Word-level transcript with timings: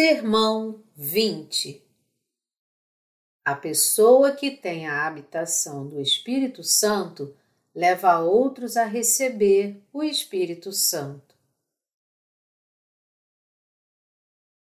Sermão 0.00 0.84
20 0.94 1.84
A 3.44 3.56
pessoa 3.56 4.30
que 4.30 4.48
tem 4.48 4.86
a 4.86 5.04
habitação 5.04 5.88
do 5.88 6.00
Espírito 6.00 6.62
Santo 6.62 7.36
leva 7.74 8.20
outros 8.20 8.76
a 8.76 8.84
receber 8.84 9.82
o 9.92 10.04
Espírito 10.04 10.70
Santo. 10.70 11.34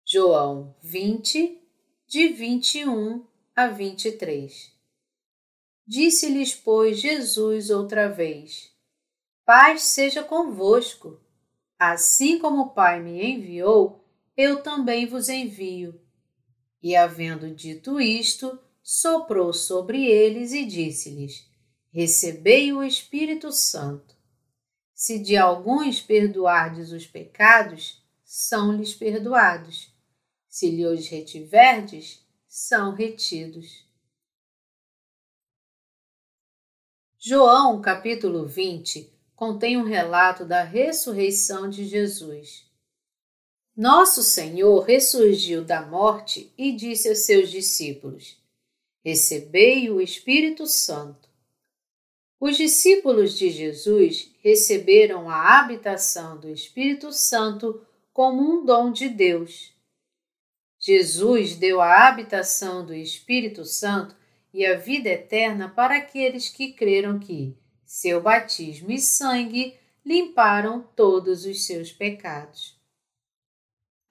João 0.05 0.75
20, 0.83 1.57
de 2.05 2.29
21 2.31 3.25
a 3.55 3.69
23 3.69 4.77
Disse-lhes, 5.87 6.53
pois, 6.53 6.99
Jesus 6.99 7.71
outra 7.71 8.09
vez: 8.09 8.75
Paz 9.45 9.85
seja 9.85 10.25
convosco. 10.25 11.21
Assim 11.79 12.41
como 12.41 12.63
o 12.63 12.71
Pai 12.71 13.01
me 13.01 13.25
enviou, 13.25 14.02
eu 14.37 14.63
também 14.63 15.07
vos 15.07 15.29
envio. 15.29 16.01
E 16.83 16.97
havendo 16.97 17.55
dito 17.55 18.01
isto, 18.01 18.59
soprou 18.83 19.53
sobre 19.53 20.07
eles 20.07 20.53
e 20.53 20.65
disse-lhes: 20.65 21.47
Recebei 21.93 22.73
o 22.73 22.83
Espírito 22.83 23.53
Santo. 23.53 24.17
Se 24.95 25.19
de 25.19 25.37
alguns 25.37 26.01
perdoardes 26.01 26.93
os 26.93 27.07
pecados, 27.07 28.03
são-lhes 28.25 28.95
perdoados. 28.95 29.93
Se 30.49 30.71
lhes 30.71 31.09
retiverdes, 31.09 32.25
são 32.49 32.95
retidos. 32.95 33.87
João, 37.19 37.81
capítulo 37.81 38.47
20, 38.47 39.13
contém 39.37 39.77
um 39.77 39.85
relato 39.85 40.45
da 40.45 40.63
ressurreição 40.63 41.71
de 41.71 41.85
Jesus. 41.85 42.72
Nosso 43.77 44.23
Senhor 44.23 44.81
ressurgiu 44.81 45.65
da 45.65 45.81
morte 45.81 46.53
e 46.59 46.73
disse 46.73 47.09
a 47.09 47.15
seus 47.15 47.51
discípulos: 47.51 48.37
Recebei 49.03 49.91
o 49.91 49.99
Espírito 49.99 50.67
Santo. 50.67 51.31
Os 52.39 52.59
discípulos 52.59 53.39
de 53.39 53.49
Jesus 53.49 54.31
receberam 54.43 55.31
a 55.31 55.59
habitação 55.59 56.39
do 56.39 56.51
Espírito 56.51 57.13
Santo 57.13 57.81
como 58.13 58.43
um 58.43 58.63
dom 58.63 58.93
de 58.93 59.09
Deus. 59.09 59.73
Jesus 60.79 61.57
deu 61.57 61.81
a 61.81 62.09
habitação 62.09 62.85
do 62.85 62.93
Espírito 62.93 63.65
Santo 63.65 64.15
e 64.53 64.67
a 64.67 64.77
vida 64.77 65.09
eterna 65.09 65.71
para 65.71 65.97
aqueles 65.97 66.51
que 66.51 66.73
creram 66.73 67.19
que 67.19 67.57
seu 67.87 68.21
batismo 68.21 68.91
e 68.91 68.99
sangue 68.99 69.79
limparam 70.05 70.83
todos 70.95 71.47
os 71.47 71.65
seus 71.65 71.91
pecados. 71.91 72.82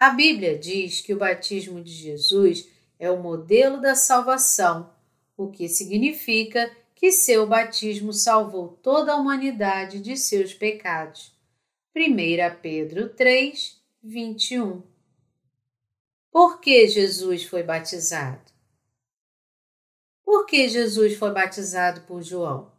A 0.02 0.10
Bíblia 0.10 0.58
diz 0.58 1.00
que 1.00 1.14
o 1.14 1.18
batismo 1.20 1.80
de 1.80 1.92
Jesus 1.92 2.68
é 2.98 3.12
o 3.12 3.22
modelo 3.22 3.80
da 3.80 3.94
salvação, 3.94 4.92
o 5.38 5.52
que 5.52 5.70
significa 5.70 6.76
que 6.96 7.12
seu 7.12 7.46
batismo 7.46 8.12
salvou 8.12 8.70
toda 8.82 9.14
a 9.14 9.16
humanidade 9.16 10.00
de 10.00 10.18
seus 10.18 10.56
pecados. 10.56 11.32
1 11.96 12.60
Pedro 12.64 13.10
3, 13.10 13.80
21. 14.02 14.82
Por 16.32 16.60
que 16.60 16.88
Jesus 16.88 17.44
foi 17.44 17.62
batizado? 17.62 18.52
Por 20.26 20.48
que 20.48 20.68
Jesus 20.68 21.16
foi 21.16 21.32
batizado 21.32 22.02
por 22.08 22.24
João? 22.24 22.72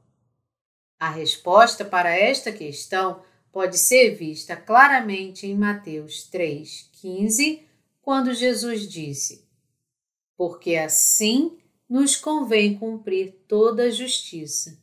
A 0.99 1.09
resposta 1.09 1.85
para 1.85 2.11
esta 2.11 2.51
questão 2.51 3.23
pode 3.53 3.79
ser 3.79 4.15
vista 4.15 4.57
claramente 4.57 5.47
em 5.47 5.57
Mateus 5.57 6.29
3,15, 6.33 7.63
quando 8.01 8.35
Jesus 8.35 8.89
disse: 8.89 9.47
Porque 10.37 10.75
assim 10.77 11.59
nos 11.89 12.17
convém 12.17 12.79
cumprir 12.79 13.45
toda 13.47 13.85
a 13.85 13.91
justiça. 13.91 14.81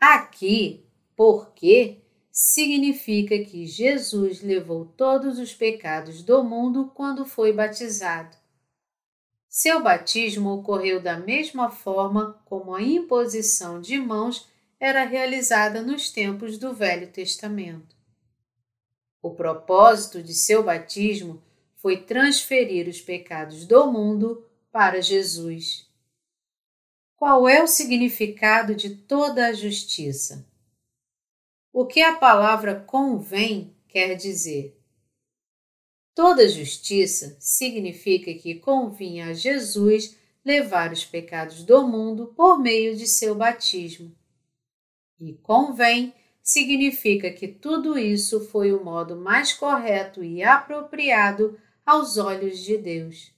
Aqui, 0.00 0.84
porque 1.14 2.02
significa 2.32 3.38
que 3.44 3.66
Jesus 3.66 4.42
levou 4.42 4.84
todos 4.84 5.38
os 5.38 5.54
pecados 5.54 6.22
do 6.22 6.42
mundo 6.42 6.90
quando 6.94 7.24
foi 7.24 7.52
batizado. 7.52 8.36
Seu 9.48 9.82
batismo 9.82 10.50
ocorreu 10.50 11.02
da 11.02 11.18
mesma 11.18 11.70
forma 11.70 12.40
como 12.44 12.74
a 12.74 12.82
imposição 12.82 13.80
de 13.80 13.98
mãos 13.98 14.48
era 14.80 15.04
realizada 15.04 15.82
nos 15.82 16.10
tempos 16.10 16.56
do 16.56 16.72
Velho 16.72 17.12
Testamento. 17.12 17.94
O 19.22 19.34
propósito 19.34 20.22
de 20.22 20.32
seu 20.32 20.62
batismo 20.62 21.42
foi 21.76 21.98
transferir 21.98 22.88
os 22.88 22.98
pecados 22.98 23.66
do 23.66 23.92
mundo 23.92 24.46
para 24.72 25.02
Jesus. 25.02 25.86
Qual 27.14 27.46
é 27.46 27.62
o 27.62 27.66
significado 27.66 28.74
de 28.74 28.96
toda 28.96 29.48
a 29.48 29.52
justiça? 29.52 30.48
O 31.70 31.84
que 31.84 32.00
a 32.00 32.16
palavra 32.16 32.80
convém 32.80 33.76
quer 33.86 34.14
dizer? 34.14 34.80
Toda 36.14 36.48
justiça 36.48 37.36
significa 37.38 38.32
que 38.32 38.54
convinha 38.54 39.26
a 39.26 39.34
Jesus 39.34 40.16
levar 40.42 40.90
os 40.90 41.04
pecados 41.04 41.62
do 41.62 41.86
mundo 41.86 42.28
por 42.34 42.58
meio 42.58 42.96
de 42.96 43.06
seu 43.06 43.34
batismo. 43.34 44.18
E 45.20 45.34
convém 45.34 46.14
significa 46.42 47.30
que 47.30 47.46
tudo 47.46 47.98
isso 47.98 48.40
foi 48.48 48.72
o 48.72 48.82
modo 48.82 49.16
mais 49.16 49.52
correto 49.52 50.24
e 50.24 50.42
apropriado 50.42 51.58
aos 51.84 52.16
olhos 52.16 52.58
de 52.58 52.78
Deus. 52.78 53.32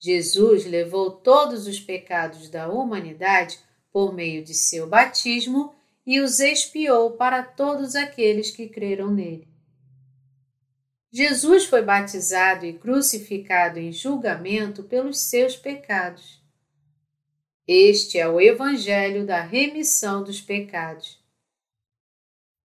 Jesus 0.00 0.64
levou 0.64 1.10
todos 1.10 1.66
os 1.66 1.80
pecados 1.80 2.48
da 2.48 2.68
humanidade 2.68 3.58
por 3.92 4.12
meio 4.12 4.42
de 4.42 4.54
seu 4.54 4.86
batismo 4.86 5.74
e 6.06 6.20
os 6.20 6.40
expiou 6.40 7.12
para 7.12 7.42
todos 7.42 7.94
aqueles 7.94 8.50
que 8.50 8.68
creram 8.68 9.10
nele. 9.10 9.48
Jesus 11.10 11.64
foi 11.64 11.80
batizado 11.80 12.66
e 12.66 12.72
crucificado 12.72 13.78
em 13.78 13.92
julgamento 13.92 14.82
pelos 14.82 15.20
seus 15.20 15.56
pecados. 15.56 16.43
Este 17.66 18.18
é 18.18 18.28
o 18.28 18.38
Evangelho 18.38 19.24
da 19.24 19.40
remissão 19.40 20.22
dos 20.22 20.38
pecados. 20.38 21.18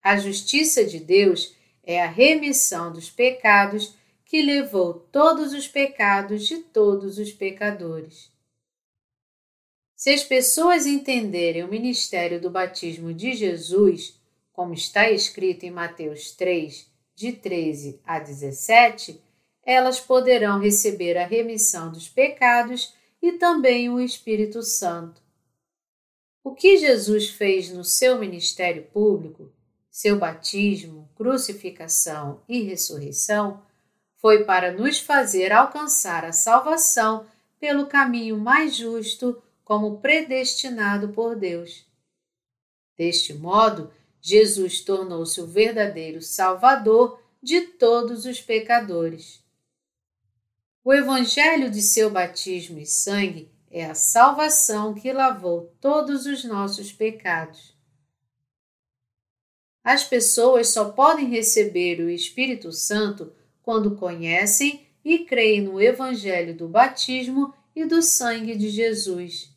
A 0.04 0.18
justiça 0.18 0.84
de 0.84 1.00
Deus 1.00 1.56
é 1.84 2.04
a 2.04 2.08
remissão 2.08 2.92
dos 2.92 3.10
pecados 3.10 3.96
que 4.26 4.42
levou 4.42 4.94
todos 4.94 5.54
os 5.54 5.70
pecados 5.70 6.46
de 6.46 6.58
todos 6.58 7.18
os 7.18 7.32
pecadores. 7.32 8.30
Se 9.96 10.12
as 10.12 10.24
pessoas 10.24 10.86
entenderem 10.86 11.64
o 11.64 11.70
ministério 11.70 12.40
do 12.40 12.50
batismo 12.50 13.14
de 13.14 13.34
Jesus, 13.34 14.20
como 14.52 14.74
está 14.74 15.10
escrito 15.10 15.66
em 15.66 15.72
Mateus 15.72 16.32
3, 16.32 16.88
de 17.16 17.32
13 17.32 18.02
a 18.06 18.20
17, 18.20 19.22
elas 19.66 20.00
poderão 20.00 20.60
receber 20.60 21.18
a 21.18 21.26
remissão 21.26 21.90
dos 21.90 22.10
pecados 22.10 22.94
e 23.22 23.34
também 23.34 23.90
o 23.90 24.00
Espírito 24.00 24.62
Santo. 24.64 25.22
O 26.44 26.54
que 26.54 26.78
Jesus 26.78 27.30
fez 27.30 27.70
no 27.70 27.84
seu 27.84 28.18
ministério 28.18 28.84
público, 28.94 29.52
seu 29.90 30.18
batismo, 30.18 31.10
crucificação 31.16 32.42
e 32.48 32.62
ressurreição, 32.64 33.62
foi 34.16 34.44
para 34.44 34.72
nos 34.72 35.00
fazer 35.00 35.52
alcançar 35.52 36.26
a 36.26 36.32
salvação 36.32 37.26
pelo 37.60 37.88
caminho 37.88 38.38
mais 38.38 38.76
justo, 38.76 39.42
como 39.64 40.00
predestinado 40.00 41.10
por 41.10 41.36
Deus. 41.36 41.86
Deste 42.98 43.34
modo, 43.34 43.92
Jesus 44.22 44.82
tornou-se 44.82 45.40
o 45.40 45.48
verdadeiro 45.48 46.22
Salvador 46.22 47.22
de 47.42 47.62
todos 47.62 48.26
os 48.26 48.42
pecadores. 48.42 49.39
O 50.90 50.94
Evangelho 50.96 51.70
de 51.70 51.84
seu 51.84 52.10
batismo 52.10 52.80
e 52.80 52.86
sangue 52.88 53.52
é 53.70 53.86
a 53.86 53.94
salvação 53.94 54.96
que 54.96 55.14
lavou 55.14 55.72
todos 55.80 56.26
os 56.26 56.44
nossos 56.44 56.92
pecados. 56.92 57.78
As 59.84 60.04
pessoas 60.04 60.70
só 60.70 60.90
podem 60.90 61.30
receber 61.30 62.00
o 62.00 62.10
Espírito 62.10 62.72
Santo 62.72 63.32
quando 63.62 63.98
conhecem 63.98 64.88
e 65.06 65.20
creem 65.20 65.62
no 65.62 65.80
Evangelho 65.80 66.58
do 66.58 66.68
batismo 66.68 67.54
e 67.76 67.86
do 67.86 68.02
sangue 68.02 68.56
de 68.56 68.70
Jesus. 68.70 69.56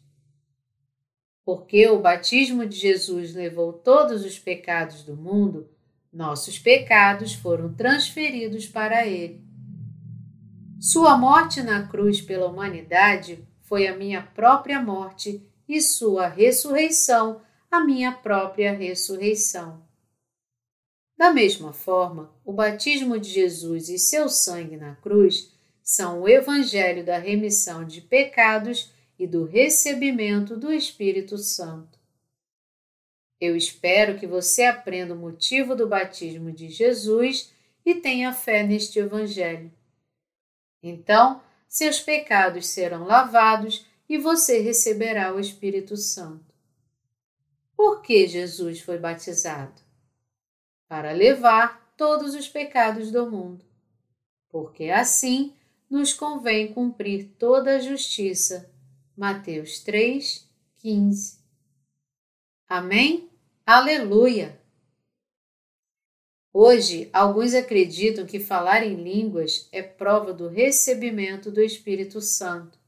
Porque 1.47 1.89
o 1.89 1.99
batismo 1.99 2.67
de 2.67 2.77
Jesus 2.77 3.35
levou 3.35 3.73
todos 3.73 4.23
os 4.23 4.39
pecados 4.39 5.03
do 5.03 5.17
mundo, 5.17 5.67
nossos 6.13 6.59
pecados 6.59 7.33
foram 7.33 7.73
transferidos 7.73 8.67
para 8.67 9.07
ele. 9.07 9.52
Sua 10.85 11.17
morte 11.17 11.63
na 11.63 11.87
cruz 11.87 12.21
pela 12.21 12.49
humanidade 12.49 13.47
foi 13.61 13.87
a 13.87 13.97
minha 13.97 14.21
própria 14.21 14.83
morte 14.83 15.41
e 15.69 15.81
sua 15.81 16.27
ressurreição 16.27 17.41
a 17.71 17.85
minha 17.85 18.11
própria 18.11 18.73
ressurreição. 18.73 19.81
Da 21.17 21.33
mesma 21.33 21.73
forma, 21.73 22.35
o 22.45 22.53
batismo 22.53 23.17
de 23.17 23.31
Jesus 23.31 23.89
e 23.89 23.97
seu 23.97 24.29
sangue 24.29 24.77
na 24.77 24.97
cruz 24.97 25.53
são 25.85 26.23
o 26.23 26.29
evangelho 26.29 27.05
da 27.07 27.17
remissão 27.17 27.85
de 27.85 28.01
pecados 28.01 28.93
e 29.17 29.25
do 29.25 29.45
recebimento 29.45 30.57
do 30.57 30.73
Espírito 30.73 31.39
Santo. 31.39 31.97
Eu 33.41 33.55
espero 33.55 34.19
que 34.19 34.27
você 34.27 34.65
aprenda 34.65 35.15
o 35.15 35.17
motivo 35.17 35.77
do 35.77 35.87
batismo 35.87 36.51
de 36.51 36.69
Jesus 36.69 37.53
e 37.87 37.95
tenha 37.95 38.33
fé 38.33 38.65
neste 38.65 38.99
Evangelho. 38.99 39.71
Então, 40.83 41.41
seus 41.69 42.01
pecados 42.01 42.67
serão 42.67 43.05
lavados 43.05 43.87
e 44.09 44.19
você 44.19 44.61
receberá 44.61 45.35
o 45.35 45.41
Espírito 45.41 45.97
Santo. 45.97 46.53
Por 47.77 48.03
que 48.03 48.27
Jesus 48.27 48.81
foi 48.81 48.99
batizado? 48.99 49.81
Para 50.89 51.13
levar 51.13 51.95
todos 51.97 52.35
os 52.35 52.49
pecados 52.49 53.11
do 53.11 53.31
mundo, 53.31 53.65
porque 54.49 54.91
assim 54.91 55.55
nos 55.89 56.13
convém 56.13 56.73
cumprir 56.73 57.35
toda 57.39 57.77
a 57.77 57.81
justiça 57.81 58.71
Mateus 59.17 59.81
3, 59.81 60.49
15. 60.77 61.39
Amém? 62.69 63.31
Aleluia! 63.67 64.62
Hoje, 66.55 67.09
alguns 67.15 67.55
acreditam 67.55 68.27
que 68.27 68.39
falar 68.39 68.83
em 68.83 68.95
línguas 68.95 69.69
é 69.73 69.83
prova 69.83 70.35
do 70.35 70.49
recebimento 70.49 71.51
do 71.51 71.63
Espírito 71.63 72.21
Santo. 72.21 72.79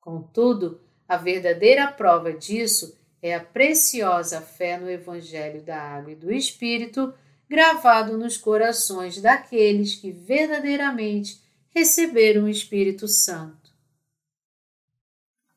Contudo, 0.00 0.80
a 1.08 1.16
verdadeira 1.16 1.90
prova 1.90 2.32
disso 2.32 2.96
é 3.20 3.34
a 3.34 3.40
preciosa 3.40 4.40
fé 4.40 4.78
no 4.78 4.88
Evangelho 4.88 5.62
da 5.62 5.76
Água 5.76 6.12
e 6.12 6.16
do 6.16 6.32
Espírito 6.32 7.12
gravado 7.48 8.16
nos 8.16 8.36
corações 8.36 9.20
daqueles 9.20 9.96
que 9.96 10.12
verdadeiramente 10.12 11.40
receberam 11.74 12.44
o 12.44 12.48
Espírito 12.48 13.08
Santo. 13.08 13.72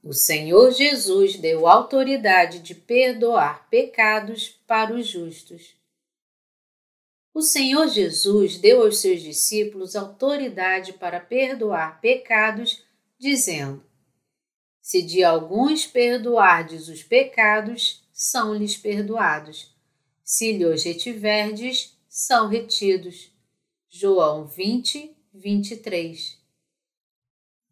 O 0.03 0.13
Senhor 0.13 0.71
Jesus 0.71 1.37
deu 1.37 1.67
autoridade 1.67 2.59
de 2.59 2.75
perdoar 2.75 3.67
pecados 3.69 4.49
para 4.67 4.93
os 4.93 5.07
justos. 5.07 5.75
O 7.35 7.41
Senhor 7.41 7.89
Jesus 7.89 8.57
deu 8.57 8.81
aos 8.81 8.99
seus 8.99 9.21
discípulos 9.21 9.93
autoridade 9.93 10.93
para 10.93 11.19
perdoar 11.19 11.99
pecados, 11.99 12.81
dizendo: 13.19 13.83
Se 14.81 15.01
de 15.01 15.21
alguns 15.21 15.85
perdoardes 15.85 16.87
os 16.87 17.03
pecados, 17.03 18.07
são-lhes 18.13 18.77
perdoados. 18.77 19.75
Se 20.23 20.53
lhes 20.53 20.85
retiverdes, 20.85 21.97
são 22.07 22.47
retidos. 22.47 23.29
João 23.89 24.47
20, 24.47 25.13
23. 25.33 26.39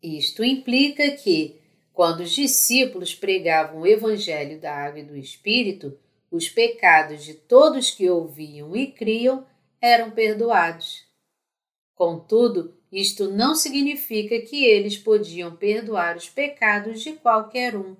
Isto 0.04 0.44
implica 0.44 1.10
que, 1.12 1.62
quando 1.94 2.20
os 2.20 2.32
discípulos 2.32 3.16
pregavam 3.16 3.80
o 3.80 3.88
Evangelho 3.88 4.60
da 4.60 4.76
Água 4.76 5.00
e 5.00 5.06
do 5.06 5.16
Espírito, 5.16 5.98
os 6.30 6.50
pecados 6.50 7.24
de 7.24 7.36
todos 7.36 7.92
que 7.92 8.10
ouviam 8.10 8.76
e 8.76 8.92
criam 8.92 9.53
eram 9.84 10.12
perdoados. 10.12 11.04
Contudo, 11.94 12.74
isto 12.90 13.30
não 13.30 13.54
significa 13.54 14.40
que 14.40 14.64
eles 14.64 14.98
podiam 14.98 15.54
perdoar 15.58 16.16
os 16.16 16.30
pecados 16.30 17.02
de 17.02 17.12
qualquer 17.12 17.76
um, 17.76 17.98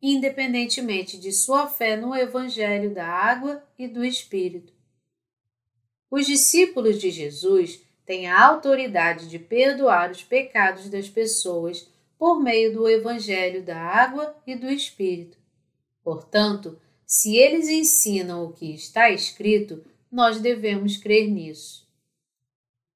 independentemente 0.00 1.18
de 1.18 1.32
sua 1.32 1.66
fé 1.66 1.96
no 1.96 2.14
Evangelho 2.14 2.94
da 2.94 3.08
Água 3.08 3.64
e 3.76 3.88
do 3.88 4.04
Espírito. 4.04 4.72
Os 6.08 6.24
discípulos 6.24 7.00
de 7.00 7.10
Jesus 7.10 7.82
têm 8.06 8.28
a 8.28 8.46
autoridade 8.46 9.28
de 9.28 9.40
perdoar 9.40 10.12
os 10.12 10.22
pecados 10.22 10.88
das 10.88 11.08
pessoas 11.08 11.90
por 12.16 12.40
meio 12.40 12.72
do 12.72 12.88
Evangelho 12.88 13.60
da 13.60 13.76
Água 13.76 14.36
e 14.46 14.54
do 14.54 14.70
Espírito. 14.70 15.36
Portanto, 16.04 16.78
se 17.04 17.36
eles 17.36 17.66
ensinam 17.68 18.44
o 18.44 18.52
que 18.52 18.72
está 18.72 19.10
escrito, 19.10 19.84
nós 20.14 20.38
devemos 20.38 20.96
crer 20.96 21.28
nisso. 21.28 21.88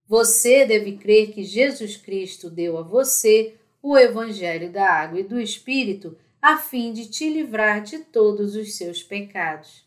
Você 0.06 0.64
deve 0.64 0.96
crer 0.96 1.32
que 1.32 1.42
Jesus 1.42 1.96
Cristo 1.96 2.48
deu 2.48 2.78
a 2.78 2.82
você 2.82 3.56
o 3.82 3.98
Evangelho 3.98 4.70
da 4.70 4.88
Água 4.88 5.18
e 5.18 5.24
do 5.24 5.40
Espírito 5.40 6.16
a 6.40 6.58
fim 6.58 6.92
de 6.92 7.10
te 7.10 7.28
livrar 7.28 7.82
de 7.82 7.98
todos 7.98 8.54
os 8.54 8.76
seus 8.76 9.02
pecados. 9.02 9.84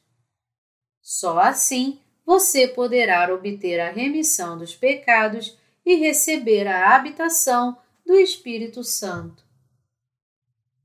Só 1.02 1.40
assim 1.40 2.02
você 2.26 2.68
poderá 2.68 3.34
obter 3.34 3.80
a 3.80 3.90
remissão 3.90 4.58
dos 4.58 4.76
pecados 4.76 5.58
e 5.86 5.96
receber 5.96 6.68
a 6.68 6.94
habitação 6.94 7.78
do 8.06 8.18
Espírito 8.18 8.84
Santo. 8.84 9.42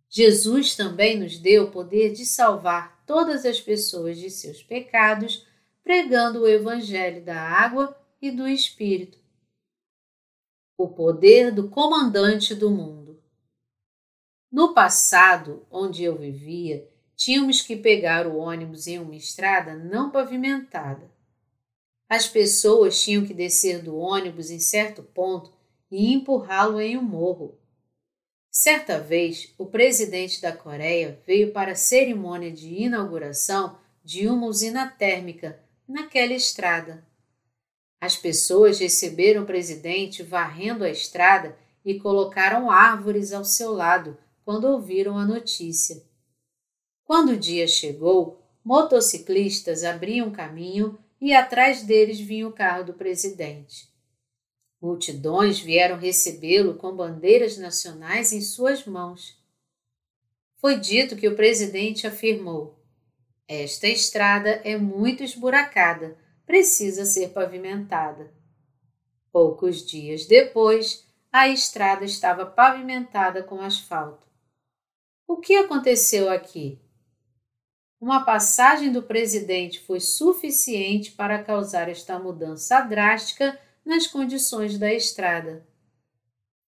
Jesus 0.09 0.77
também 0.77 1.19
nos 1.19 1.41
deu 1.41 1.65
o 1.65 1.71
poder 1.73 2.13
de 2.13 2.25
salvar 2.25 3.03
todas 3.05 3.45
as 3.45 3.61
pessoas 3.61 4.17
de 4.17 4.31
seus 4.31 4.63
pecados, 4.63 5.45
pregando 5.87 6.41
o 6.41 6.49
Evangelho 6.49 7.25
da 7.25 7.41
água 7.41 7.97
e 8.21 8.33
do 8.33 8.49
Espírito. 8.49 9.21
O 10.77 10.89
poder 10.89 11.53
do 11.53 11.71
comandante 11.71 12.57
do 12.57 12.69
mundo. 12.69 13.23
No 14.51 14.75
passado, 14.75 15.65
onde 15.71 16.03
eu 16.03 16.19
vivia, 16.19 16.91
tínhamos 17.15 17.61
que 17.61 17.77
pegar 17.77 18.27
o 18.27 18.37
ônibus 18.37 18.89
em 18.89 18.99
uma 18.99 19.15
estrada 19.15 19.77
não 19.77 20.11
pavimentada. 20.11 21.09
As 22.09 22.27
pessoas 22.27 23.01
tinham 23.01 23.25
que 23.25 23.33
descer 23.33 23.81
do 23.81 23.97
ônibus 23.97 24.51
em 24.51 24.59
certo 24.59 25.05
ponto 25.05 25.53
e 25.89 26.13
empurrá-lo 26.13 26.81
em 26.81 26.99
um 26.99 27.03
morro. 27.03 27.61
Certa 28.51 28.99
vez, 28.99 29.55
o 29.57 29.67
presidente 29.67 30.43
da 30.43 30.53
Coreia 30.53 31.23
veio 31.25 31.53
para 31.53 31.73
a 31.73 31.77
cerimônia 31.77 32.51
de 32.51 32.75
inauguração 32.75 33.79
de 34.03 34.29
uma 34.29 34.49
usina 34.49 34.89
térmica 34.89 35.65
naquela 35.89 36.33
estrada. 36.33 37.07
As 38.01 38.17
pessoas 38.17 38.79
receberam 38.79 39.43
o 39.43 39.47
presidente 39.47 40.23
varrendo 40.23 40.85
a 40.85 40.91
estrada 40.91 41.57
e 41.85 41.99
colocaram 41.99 42.71
árvores 42.71 43.33
ao 43.33 43.45
seu 43.45 43.73
lado 43.73 44.19
quando 44.45 44.65
ouviram 44.65 45.17
a 45.17 45.25
notícia. 45.25 46.05
Quando 47.05 47.31
o 47.31 47.37
dia 47.37 47.67
chegou, 47.67 48.43
motociclistas 48.65 49.85
abriam 49.85 50.31
caminho 50.31 50.99
e 51.21 51.33
atrás 51.33 51.83
deles 51.83 52.21
vinha 52.21 52.47
o 52.47 52.53
carro 52.53 52.85
do 52.85 52.95
presidente. 52.95 53.89
Multidões 54.81 55.59
vieram 55.59 55.97
recebê-lo 55.97 56.75
com 56.75 56.95
bandeiras 56.95 57.57
nacionais 57.57 58.33
em 58.33 58.41
suas 58.41 58.85
mãos. 58.85 59.37
Foi 60.59 60.79
dito 60.79 61.17
que 61.17 61.29
o 61.29 61.37
presidente 61.37 62.07
afirmou: 62.07 62.76
Esta 63.49 63.87
estrada 63.87 64.61
é 64.65 64.77
muito 64.77 65.23
esburacada, 65.23 66.19
precisa 66.45 67.05
ser 67.05 67.29
pavimentada. 67.29 68.35
Poucos 69.31 69.87
dias 69.87 70.27
depois, 70.27 71.07
a 71.31 71.47
estrada 71.49 72.05
estava 72.05 72.45
pavimentada 72.45 73.45
com 73.45 73.61
asfalto. 73.61 74.27
O 75.29 75.37
que 75.37 75.55
aconteceu 75.55 76.29
aqui? 76.29 76.81
Uma 78.01 78.25
passagem 78.25 78.91
do 78.91 79.03
presidente 79.03 79.81
foi 79.81 80.01
suficiente 80.01 81.13
para 81.13 81.43
causar 81.43 81.89
esta 81.89 82.19
mudança 82.19 82.81
drástica 82.81 83.59
nas 83.85 84.09
condições 84.09 84.77
da 84.77 84.93
estrada. 84.93 85.67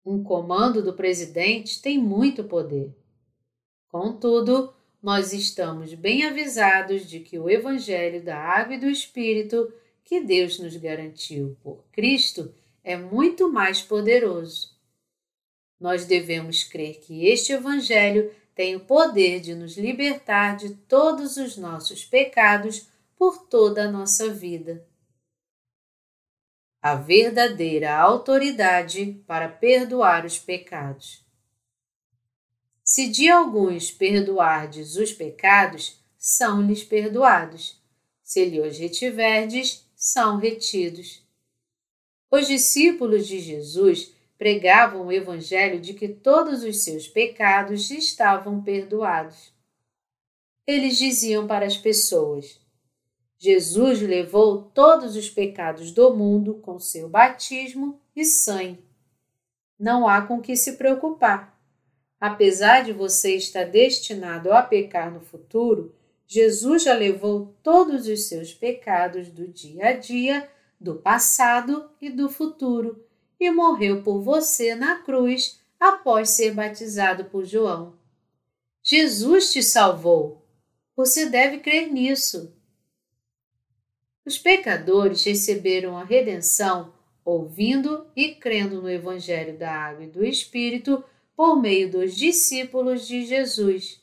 Um 0.04 0.22
comando 0.22 0.82
do 0.82 0.92
presidente 0.92 1.80
tem 1.80 1.98
muito 1.98 2.44
poder. 2.44 2.94
Contudo, 3.88 4.75
nós 5.06 5.32
estamos 5.32 5.94
bem 5.94 6.24
avisados 6.24 7.08
de 7.08 7.20
que 7.20 7.38
o 7.38 7.48
Evangelho 7.48 8.24
da 8.24 8.36
Água 8.36 8.74
e 8.74 8.80
do 8.80 8.90
Espírito 8.90 9.72
que 10.02 10.20
Deus 10.20 10.58
nos 10.58 10.76
garantiu 10.76 11.56
por 11.62 11.84
Cristo 11.92 12.52
é 12.82 12.96
muito 12.96 13.48
mais 13.48 13.80
poderoso. 13.80 14.76
Nós 15.78 16.06
devemos 16.06 16.64
crer 16.64 16.98
que 16.98 17.24
este 17.24 17.52
Evangelho 17.52 18.34
tem 18.52 18.74
o 18.74 18.80
poder 18.80 19.38
de 19.38 19.54
nos 19.54 19.76
libertar 19.76 20.56
de 20.56 20.74
todos 20.74 21.36
os 21.36 21.56
nossos 21.56 22.04
pecados 22.04 22.88
por 23.16 23.46
toda 23.46 23.84
a 23.84 23.90
nossa 23.92 24.28
vida 24.28 24.84
a 26.82 26.96
verdadeira 26.96 27.96
autoridade 27.96 29.22
para 29.24 29.48
perdoar 29.48 30.24
os 30.24 30.36
pecados. 30.38 31.25
Se 32.96 33.08
de 33.08 33.28
alguns 33.28 33.90
perdoardes 33.90 34.96
os 34.96 35.12
pecados, 35.12 36.00
são-lhes 36.16 36.82
perdoados. 36.82 37.78
Se 38.22 38.42
lhes 38.46 38.78
retiverdes, 38.78 39.86
são 39.94 40.38
retidos. 40.38 41.22
Os 42.30 42.46
discípulos 42.46 43.28
de 43.28 43.38
Jesus 43.38 44.14
pregavam 44.38 45.08
o 45.08 45.12
evangelho 45.12 45.78
de 45.78 45.92
que 45.92 46.08
todos 46.08 46.62
os 46.62 46.84
seus 46.84 47.06
pecados 47.06 47.90
estavam 47.90 48.62
perdoados. 48.62 49.52
Eles 50.66 50.96
diziam 50.96 51.46
para 51.46 51.66
as 51.66 51.76
pessoas: 51.76 52.58
Jesus 53.36 54.00
levou 54.00 54.70
todos 54.72 55.16
os 55.16 55.28
pecados 55.28 55.92
do 55.92 56.14
mundo 56.16 56.54
com 56.62 56.78
seu 56.78 57.10
batismo 57.10 58.00
e 58.16 58.24
sangue. 58.24 58.82
Não 59.78 60.08
há 60.08 60.22
com 60.22 60.40
que 60.40 60.56
se 60.56 60.78
preocupar. 60.78 61.55
Apesar 62.20 62.82
de 62.82 62.92
você 62.92 63.36
estar 63.36 63.64
destinado 63.64 64.52
a 64.52 64.62
pecar 64.62 65.12
no 65.12 65.20
futuro, 65.20 65.94
Jesus 66.26 66.82
já 66.82 66.94
levou 66.94 67.54
todos 67.62 68.08
os 68.08 68.28
seus 68.28 68.52
pecados 68.52 69.28
do 69.28 69.46
dia 69.46 69.88
a 69.88 69.92
dia, 69.92 70.48
do 70.80 70.96
passado 70.96 71.90
e 72.00 72.10
do 72.10 72.28
futuro 72.28 73.06
e 73.38 73.50
morreu 73.50 74.02
por 74.02 74.20
você 74.20 74.74
na 74.74 74.96
cruz 74.96 75.60
após 75.78 76.30
ser 76.30 76.54
batizado 76.54 77.26
por 77.26 77.44
João. 77.44 77.94
Jesus 78.82 79.52
te 79.52 79.62
salvou. 79.62 80.42
Você 80.96 81.26
deve 81.26 81.58
crer 81.58 81.92
nisso. 81.92 82.54
Os 84.24 84.38
pecadores 84.38 85.22
receberam 85.24 85.96
a 85.96 86.04
redenção 86.04 86.94
ouvindo 87.24 88.06
e 88.16 88.34
crendo 88.34 88.80
no 88.80 88.88
Evangelho 88.88 89.58
da 89.58 89.70
Água 89.70 90.04
e 90.04 90.08
do 90.08 90.24
Espírito 90.24 91.04
por 91.36 91.60
meio 91.60 91.90
dos 91.90 92.16
discípulos 92.16 93.06
de 93.06 93.26
Jesus. 93.26 94.00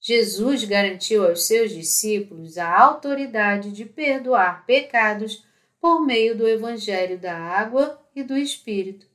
Jesus 0.00 0.62
garantiu 0.62 1.26
aos 1.26 1.48
seus 1.48 1.72
discípulos 1.72 2.56
a 2.56 2.80
autoridade 2.80 3.72
de 3.72 3.84
perdoar 3.84 4.64
pecados 4.64 5.44
por 5.80 6.06
meio 6.06 6.38
do 6.38 6.46
Evangelho 6.46 7.18
da 7.18 7.36
Água 7.36 8.00
e 8.14 8.22
do 8.22 8.36
Espírito. 8.36 9.06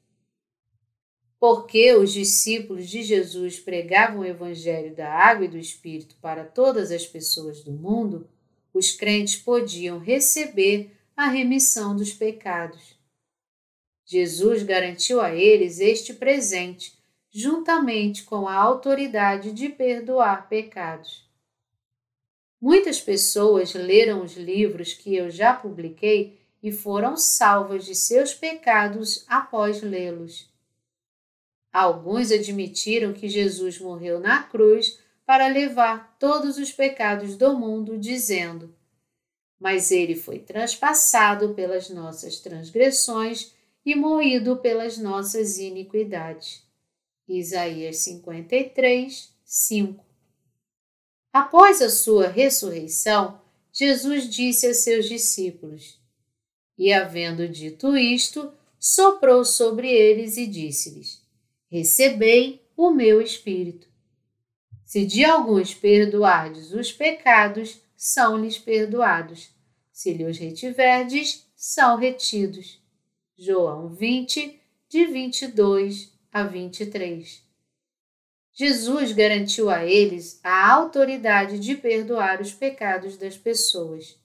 Porque 1.40 1.94
os 1.94 2.12
discípulos 2.12 2.90
de 2.90 3.02
Jesus 3.04 3.58
pregavam 3.58 4.20
o 4.20 4.26
Evangelho 4.26 4.94
da 4.94 5.10
Água 5.10 5.46
e 5.46 5.50
do 5.50 5.58
Espírito 5.58 6.18
para 6.22 6.44
todas 6.44 6.92
as 6.92 7.08
pessoas 7.08 7.64
do 7.64 7.72
mundo, 7.72 8.30
os 8.74 8.92
crentes 8.92 9.38
podiam 9.38 9.98
receber 9.98 10.92
a 11.16 11.30
remissão 11.30 11.96
dos 11.96 12.14
pecados. 12.14 13.01
Jesus 14.12 14.62
garantiu 14.64 15.22
a 15.22 15.34
eles 15.34 15.80
este 15.80 16.14
presente, 16.14 17.00
juntamente 17.32 18.24
com 18.24 18.46
a 18.46 18.54
autoridade 18.54 19.54
de 19.54 19.70
perdoar 19.70 20.50
pecados. 20.50 21.26
Muitas 22.60 23.00
pessoas 23.00 23.74
leram 23.74 24.22
os 24.22 24.36
livros 24.36 24.94
que 24.94 25.16
eu 25.16 25.32
já 25.32 25.54
publiquei 25.54 26.42
e 26.62 26.74
foram 26.74 27.16
salvas 27.16 27.86
de 27.86 27.96
seus 27.96 28.34
pecados 28.34 29.24
após 29.30 29.82
lê-los. 29.82 30.52
Alguns 31.72 32.32
admitiram 32.32 33.14
que 33.14 33.30
Jesus 33.30 33.80
morreu 33.80 34.20
na 34.20 34.44
cruz 34.44 35.00
para 35.26 35.48
levar 35.48 36.18
todos 36.20 36.58
os 36.58 36.74
pecados 36.74 37.38
do 37.38 37.58
mundo, 37.58 37.98
dizendo: 37.98 38.76
Mas 39.58 39.90
ele 39.90 40.16
foi 40.16 40.38
transpassado 40.38 41.54
pelas 41.54 41.90
nossas 41.90 42.42
transgressões 42.42 43.56
e 43.86 43.96
moído 43.96 44.58
pelas 44.58 44.98
nossas 44.98 45.58
iniquidades. 45.58 46.64
Isaías 47.28 47.98
53, 47.98 49.34
5. 49.44 50.06
Após 51.34 51.82
a 51.82 51.90
sua 51.90 52.28
ressurreição, 52.28 53.42
Jesus 53.72 54.30
disse 54.30 54.68
a 54.68 54.74
seus 54.74 55.08
discípulos: 55.08 56.00
E 56.78 56.92
havendo 56.92 57.48
dito 57.48 57.96
isto, 57.96 58.52
soprou 58.78 59.46
sobre 59.46 59.90
eles 59.90 60.36
e 60.36 60.46
disse-lhes: 60.46 61.22
Recebei 61.70 62.62
o 62.76 62.92
meu 62.92 63.22
espírito. 63.22 63.88
Se 64.84 65.06
de 65.06 65.24
alguns 65.24 65.74
perdoardes 65.74 66.74
os 66.74 66.92
pecados, 66.92 67.80
são-lhes 67.96 68.58
perdoados. 68.58 69.50
Se 69.94 70.12
lhes 70.12 70.38
retiverdes, 70.38 71.48
são 71.56 71.96
retidos. 71.96 72.81
João 73.44 73.88
20, 73.88 74.62
de 74.88 75.08
22 75.08 76.14
a 76.32 76.44
23. 76.44 77.44
Jesus 78.54 79.14
garantiu 79.14 79.68
a 79.68 79.84
eles 79.84 80.40
a 80.44 80.72
autoridade 80.72 81.58
de 81.58 81.74
perdoar 81.74 82.40
os 82.40 82.54
pecados 82.54 83.18
das 83.18 83.36
pessoas. 83.36 84.16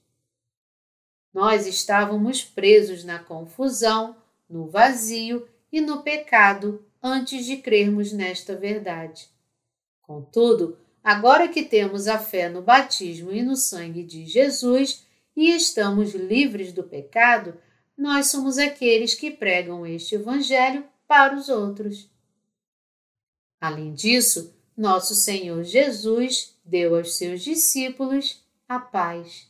Nós 1.33 1.65
estávamos 1.65 2.43
presos 2.43 3.03
na 3.03 3.17
confusão, 3.17 4.15
no 4.47 4.69
vazio 4.69 5.47
e 5.71 5.81
no 5.81 6.03
pecado 6.03 6.85
antes 7.01 7.43
de 7.43 7.57
crermos 7.57 8.13
nesta 8.13 8.55
verdade. 8.55 9.27
Contudo, 10.03 10.77
agora 11.03 11.47
que 11.47 11.63
temos 11.63 12.07
a 12.07 12.19
fé 12.19 12.49
no 12.49 12.61
batismo 12.61 13.31
e 13.31 13.41
no 13.41 13.55
sangue 13.55 14.03
de 14.03 14.27
Jesus 14.27 15.07
e 15.35 15.55
estamos 15.55 16.13
livres 16.13 16.71
do 16.71 16.83
pecado, 16.83 17.59
nós 17.97 18.27
somos 18.27 18.57
aqueles 18.59 19.15
que 19.15 19.31
pregam 19.31 19.85
este 19.85 20.15
Evangelho 20.15 20.85
para 21.07 21.35
os 21.35 21.49
outros. 21.49 22.07
Além 23.59 23.93
disso, 23.93 24.53
nosso 24.75 25.15
Senhor 25.15 25.63
Jesus 25.63 26.55
deu 26.63 26.95
aos 26.95 27.17
seus 27.17 27.41
discípulos 27.41 28.43
a 28.69 28.77
paz. 28.77 29.47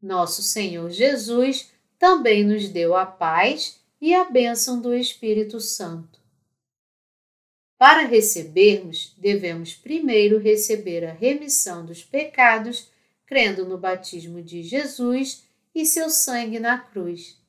Nosso 0.00 0.42
Senhor 0.42 0.90
Jesus 0.90 1.70
também 1.98 2.44
nos 2.44 2.68
deu 2.68 2.96
a 2.96 3.04
paz 3.04 3.80
e 4.00 4.14
a 4.14 4.24
bênção 4.24 4.80
do 4.80 4.94
Espírito 4.94 5.60
Santo. 5.60 6.18
Para 7.76 8.06
recebermos, 8.06 9.12
devemos 9.18 9.74
primeiro 9.74 10.38
receber 10.38 11.04
a 11.04 11.12
remissão 11.12 11.84
dos 11.84 12.02
pecados, 12.02 12.88
crendo 13.26 13.66
no 13.66 13.76
batismo 13.76 14.40
de 14.40 14.62
Jesus 14.62 15.44
e 15.74 15.86
seu 15.86 16.10
sangue 16.10 16.58
na 16.58 16.78
cruz. 16.78 17.40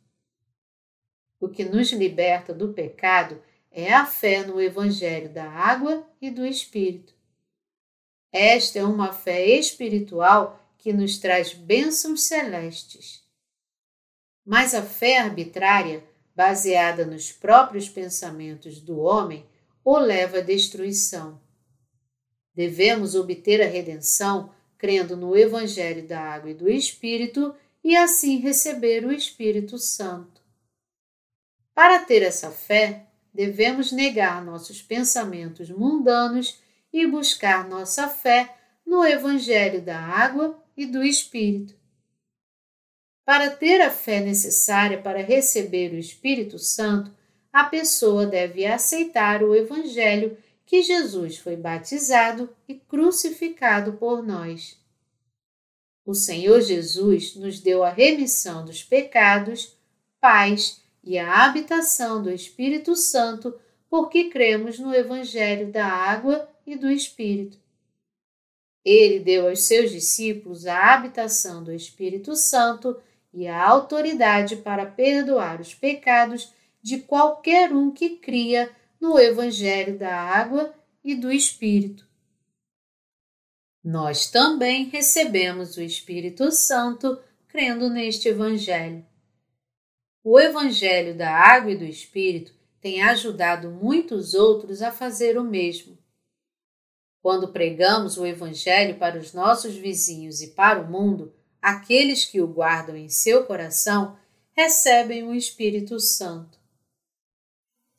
O 1.40 1.50
que 1.50 1.66
nos 1.66 1.92
liberta 1.92 2.54
do 2.54 2.74
pecado 2.74 3.42
é 3.70 3.94
a 3.94 4.06
fé 4.06 4.46
no 4.46 4.62
Evangelho 4.62 5.30
da 5.30 5.50
água 5.50 6.08
e 6.22 6.30
do 6.30 6.46
Espírito. 6.46 7.14
Esta 8.32 8.80
é 8.80 8.84
uma 8.84 9.12
fé 9.12 9.46
espiritual 9.46 10.60
que 10.78 10.94
nos 10.94 11.18
traz 11.18 11.54
bênçãos 11.54 12.24
celestes. 12.24 13.24
Mas 14.46 14.74
a 14.74 14.82
fé 14.82 15.20
arbitrária, 15.20 16.04
baseada 16.36 17.06
nos 17.06 17.32
próprios 17.32 17.88
pensamentos 17.88 18.80
do 18.80 19.00
homem, 19.00 19.46
o 19.84 19.98
leva 19.98 20.38
à 20.40 20.42
destruição. 20.42 21.42
Devemos 22.54 23.16
obter 23.16 23.62
a 23.62 23.68
redenção 23.68 24.54
crendo 24.78 25.16
no 25.16 25.36
Evangelho 25.36 26.08
da 26.08 26.20
água 26.20 26.52
e 26.52 26.54
do 26.54 26.70
Espírito 26.70 27.56
e 27.84 27.96
assim 27.96 28.38
receber 28.38 29.06
o 29.06 29.12
Espírito 29.12 29.78
Santo. 29.78 30.42
Para 31.74 32.00
ter 32.00 32.22
essa 32.22 32.52
fé, 32.52 33.08
devemos 33.34 33.92
negar 33.92 34.44
nossos 34.44 34.82
pensamentos 34.82 35.70
mundanos 35.70 36.62
e 36.92 37.06
buscar 37.08 37.68
nossa 37.68 38.08
fé 38.08 38.56
no 38.86 39.04
Evangelho 39.04 39.82
da 39.82 40.00
água 40.00 40.64
e 40.78 40.86
do 40.86 41.04
Espírito. 41.04 41.76
Para 43.26 43.50
ter 43.50 43.82
a 43.82 43.90
fé 43.90 44.20
necessária 44.20 45.02
para 45.02 45.24
receber 45.24 45.94
o 45.94 45.98
Espírito 45.98 46.60
Santo, 46.60 47.12
a 47.52 47.64
pessoa 47.64 48.26
deve 48.26 48.66
aceitar 48.66 49.44
o 49.44 49.56
Evangelho 49.56 50.38
que 50.66 50.82
Jesus 50.82 51.38
foi 51.38 51.56
batizado 51.56 52.50
e 52.68 52.76
crucificado 52.76 53.94
por 53.94 54.24
nós. 54.24 54.78
O 56.06 56.14
Senhor 56.14 56.60
Jesus 56.60 57.36
nos 57.36 57.62
deu 57.62 57.82
a 57.82 57.90
remissão 57.90 58.66
dos 58.66 58.84
pecados, 58.84 59.78
paz 60.20 60.82
e 61.02 61.18
a 61.18 61.46
habitação 61.46 62.22
do 62.22 62.30
Espírito 62.30 62.96
Santo, 62.96 63.58
porque 63.90 64.30
cremos 64.30 64.78
no 64.80 64.94
Evangelho 64.94 65.72
da 65.72 65.88
água 65.88 66.50
e 66.68 66.76
do 66.76 66.92
Espírito. 66.92 67.58
Ele 68.84 69.20
deu 69.20 69.48
aos 69.48 69.66
seus 69.66 69.92
discípulos 69.92 70.66
a 70.66 70.94
habitação 70.94 71.64
do 71.64 71.72
Espírito 71.72 72.36
Santo 72.36 72.98
e 73.34 73.48
a 73.48 73.66
autoridade 73.66 74.58
para 74.58 74.86
perdoar 74.86 75.62
os 75.62 75.74
pecados 75.74 76.52
de 76.82 76.98
qualquer 76.98 77.72
um 77.72 77.90
que 77.90 78.18
cria 78.18 78.70
no 79.00 79.18
Evangelho 79.18 79.98
da 79.98 80.14
água 80.14 80.74
e 81.02 81.16
do 81.16 81.32
Espírito 81.32 82.06
nós 83.84 84.28
também 84.28 84.86
recebemos 84.86 85.76
o 85.76 85.82
Espírito 85.82 86.52
Santo 86.52 87.20
crendo 87.50 87.90
neste 87.90 88.30
Evangelho. 88.30 89.06
O 90.24 90.40
Evangelho 90.40 91.18
da 91.18 91.30
Água 91.30 91.72
e 91.72 91.78
do 91.78 91.84
Espírito 91.84 92.54
tem 92.80 93.04
ajudado 93.04 93.70
muitos 93.70 94.34
outros 94.34 94.82
a 94.82 94.90
fazer 94.90 95.38
o 95.38 95.44
mesmo. 95.44 95.98
Quando 97.22 97.52
pregamos 97.52 98.18
o 98.18 98.26
Evangelho 98.26 98.98
para 98.98 99.20
os 99.20 99.34
nossos 99.34 99.76
vizinhos 99.76 100.42
e 100.42 100.52
para 100.52 100.82
o 100.82 100.90
mundo, 100.90 101.34
aqueles 101.62 102.24
que 102.24 102.42
o 102.42 102.48
guardam 102.48 102.96
em 102.96 103.10
seu 103.10 103.46
coração 103.46 104.18
recebem 104.54 105.24
o 105.24 105.34
Espírito 105.34 106.00
Santo. 106.00 106.63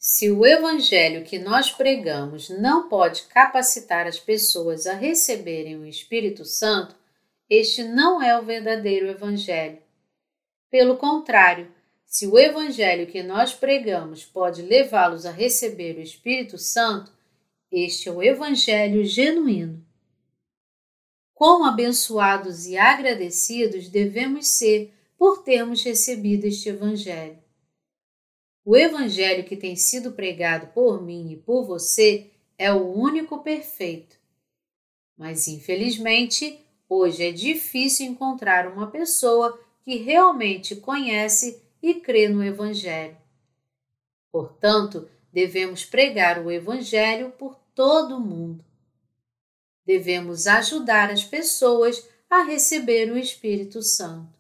Se 0.07 0.31
o 0.31 0.45
Evangelho 0.45 1.25
que 1.25 1.39
nós 1.39 1.71
pregamos 1.71 2.51
não 2.51 2.91
pode 2.91 3.23
capacitar 3.23 4.07
as 4.07 4.19
pessoas 4.19 4.87
a 4.87 4.93
receberem 4.93 5.79
o 5.79 5.87
Espírito 5.87 6.45
Santo, 6.45 6.95
este 7.49 7.83
não 7.83 8.23
é 8.23 8.39
o 8.39 8.43
verdadeiro 8.43 9.07
Evangelho. 9.07 9.79
Pelo 10.71 10.99
contrário, 10.99 11.73
se 12.05 12.27
o 12.27 12.39
Evangelho 12.39 13.07
que 13.07 13.23
nós 13.23 13.55
pregamos 13.55 14.23
pode 14.27 14.61
levá-los 14.61 15.25
a 15.25 15.31
receber 15.31 15.97
o 15.97 16.03
Espírito 16.03 16.59
Santo, 16.59 17.11
este 17.73 18.11
é 18.11 18.13
o 18.13 18.23
Evangelho 18.23 19.07
genuíno. 19.07 19.83
Quão 21.33 21.65
abençoados 21.65 22.67
e 22.67 22.77
agradecidos 22.77 23.89
devemos 23.89 24.49
ser 24.49 24.93
por 25.17 25.43
termos 25.43 25.83
recebido 25.83 26.45
este 26.45 26.69
Evangelho. 26.69 27.44
O 28.65 28.75
Evangelho 28.75 29.45
que 29.45 29.57
tem 29.57 29.77
sido 29.77 30.13
pregado 30.13 30.69
por 30.69 31.03
mim 31.03 31.33
e 31.33 31.37
por 31.37 31.65
você 31.65 32.31
é 32.57 32.73
o 32.73 32.95
único 32.95 33.43
perfeito. 33.43 34.17
Mas, 35.17 35.47
infelizmente, 35.49 36.59
hoje 36.89 37.25
é 37.25 37.31
difícil 37.31 38.07
encontrar 38.07 38.67
uma 38.67 38.87
pessoa 38.87 39.61
que 39.83 39.97
realmente 39.97 40.77
conhece 40.77 41.63
e 41.83 41.95
crê 41.95 42.27
no 42.27 42.43
Evangelho. 42.43 43.17
Portanto, 44.33 45.09
devemos 45.31 45.85
pregar 45.85 46.45
o 46.45 46.51
Evangelho 46.51 47.31
por 47.33 47.61
todo 47.75 48.17
o 48.17 48.21
mundo. 48.21 48.65
Devemos 49.85 50.47
ajudar 50.47 51.11
as 51.11 51.23
pessoas 51.23 52.09
a 52.31 52.43
receber 52.43 53.13
o 53.13 53.19
Espírito 53.19 53.83
Santo. 53.83 54.34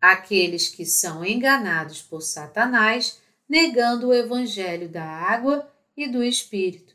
Aqueles 0.00 0.68
que 0.68 0.86
são 0.86 1.24
enganados 1.24 2.00
por 2.00 2.22
Satanás, 2.22 3.20
negando 3.48 4.08
o 4.08 4.14
Evangelho 4.14 4.88
da 4.88 5.04
água 5.04 5.70
e 5.96 6.08
do 6.08 6.22
Espírito. 6.22 6.94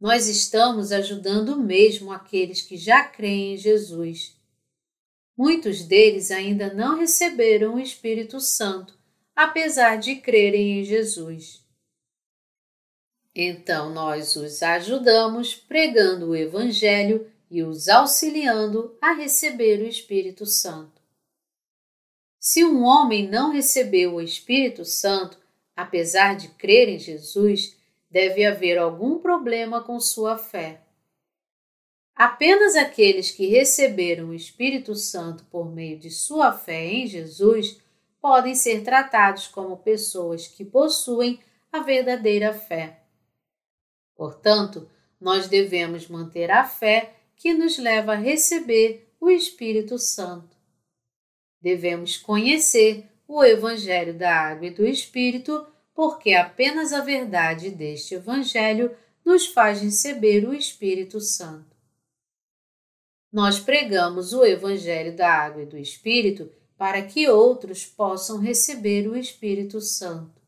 Nós 0.00 0.26
estamos 0.26 0.90
ajudando 0.90 1.56
mesmo 1.56 2.10
aqueles 2.10 2.60
que 2.60 2.76
já 2.76 3.04
creem 3.04 3.54
em 3.54 3.56
Jesus 3.56 4.36
Muitos 5.36 5.82
deles 5.82 6.30
ainda 6.30 6.72
não 6.72 6.96
receberam 6.96 7.74
o 7.74 7.80
Espírito 7.80 8.38
Santo, 8.38 8.96
apesar 9.34 9.96
de 9.96 10.14
crerem 10.14 10.78
em 10.78 10.84
Jesus. 10.84 11.60
Então 13.34 13.92
nós 13.92 14.36
os 14.36 14.62
ajudamos 14.62 15.52
pregando 15.52 16.28
o 16.28 16.36
Evangelho 16.36 17.28
e 17.50 17.60
os 17.60 17.88
auxiliando 17.88 18.96
a 19.00 19.14
receber 19.14 19.80
o 19.80 19.88
Espírito 19.88 20.46
Santo. 20.46 21.01
Se 22.44 22.64
um 22.64 22.82
homem 22.82 23.28
não 23.28 23.52
recebeu 23.52 24.14
o 24.14 24.20
Espírito 24.20 24.84
Santo, 24.84 25.38
apesar 25.76 26.34
de 26.34 26.48
crer 26.48 26.88
em 26.88 26.98
Jesus, 26.98 27.76
deve 28.10 28.44
haver 28.44 28.78
algum 28.78 29.20
problema 29.20 29.80
com 29.80 30.00
sua 30.00 30.36
fé. 30.36 30.80
Apenas 32.16 32.74
aqueles 32.74 33.30
que 33.30 33.46
receberam 33.46 34.30
o 34.30 34.34
Espírito 34.34 34.96
Santo 34.96 35.44
por 35.52 35.72
meio 35.72 35.96
de 35.96 36.10
sua 36.10 36.50
fé 36.50 36.84
em 36.84 37.06
Jesus 37.06 37.80
podem 38.20 38.56
ser 38.56 38.82
tratados 38.82 39.46
como 39.46 39.76
pessoas 39.76 40.48
que 40.48 40.64
possuem 40.64 41.38
a 41.70 41.78
verdadeira 41.78 42.52
fé. 42.52 43.04
Portanto, 44.16 44.90
nós 45.20 45.46
devemos 45.46 46.08
manter 46.08 46.50
a 46.50 46.64
fé 46.64 47.14
que 47.36 47.54
nos 47.54 47.78
leva 47.78 48.14
a 48.14 48.16
receber 48.16 49.14
o 49.20 49.30
Espírito 49.30 49.96
Santo. 49.96 50.51
Devemos 51.62 52.16
conhecer 52.16 53.06
o 53.26 53.44
Evangelho 53.44 54.14
da 54.14 54.34
Água 54.34 54.66
e 54.66 54.70
do 54.70 54.86
Espírito, 54.86 55.66
porque 55.94 56.34
apenas 56.34 56.92
a 56.92 57.00
verdade 57.00 57.70
deste 57.70 58.14
Evangelho 58.14 58.94
nos 59.24 59.46
faz 59.46 59.80
receber 59.80 60.46
o 60.46 60.52
Espírito 60.52 61.20
Santo 61.20 61.72
nós 63.32 63.58
pregamos 63.58 64.34
o 64.34 64.44
Evangelho 64.44 65.16
da 65.16 65.32
Água 65.32 65.62
e 65.62 65.66
do 65.66 65.78
Espírito 65.78 66.52
para 66.76 67.00
que 67.00 67.28
outros 67.28 67.86
possam 67.86 68.38
receber 68.38 69.08
o 69.08 69.16
Espírito 69.16 69.80
Santo. 69.80 70.42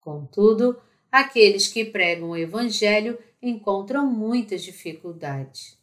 Contudo, 0.00 0.80
aqueles 1.10 1.66
que 1.66 1.84
pregam 1.84 2.30
o 2.30 2.36
Evangelho 2.36 3.18
encontram 3.42 4.06
muitas 4.06 4.62
dificuldades. 4.62 5.76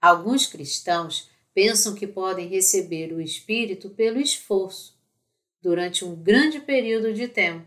Alguns 0.00 0.46
cristãos 0.46 1.28
pensam 1.54 1.94
que 1.94 2.06
podem 2.06 2.48
receber 2.48 3.12
o 3.12 3.20
Espírito 3.20 3.88
pelo 3.88 4.20
esforço, 4.20 4.98
durante 5.62 6.04
um 6.04 6.14
grande 6.14 6.60
período 6.60 7.14
de 7.14 7.28
tempo. 7.28 7.66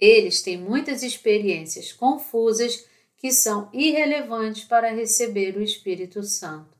Eles 0.00 0.40
têm 0.40 0.56
muitas 0.56 1.02
experiências 1.02 1.92
confusas 1.92 2.88
que 3.16 3.32
são 3.32 3.68
irrelevantes 3.72 4.64
para 4.64 4.92
receber 4.92 5.56
o 5.56 5.62
Espírito 5.62 6.22
Santo. 6.22 6.78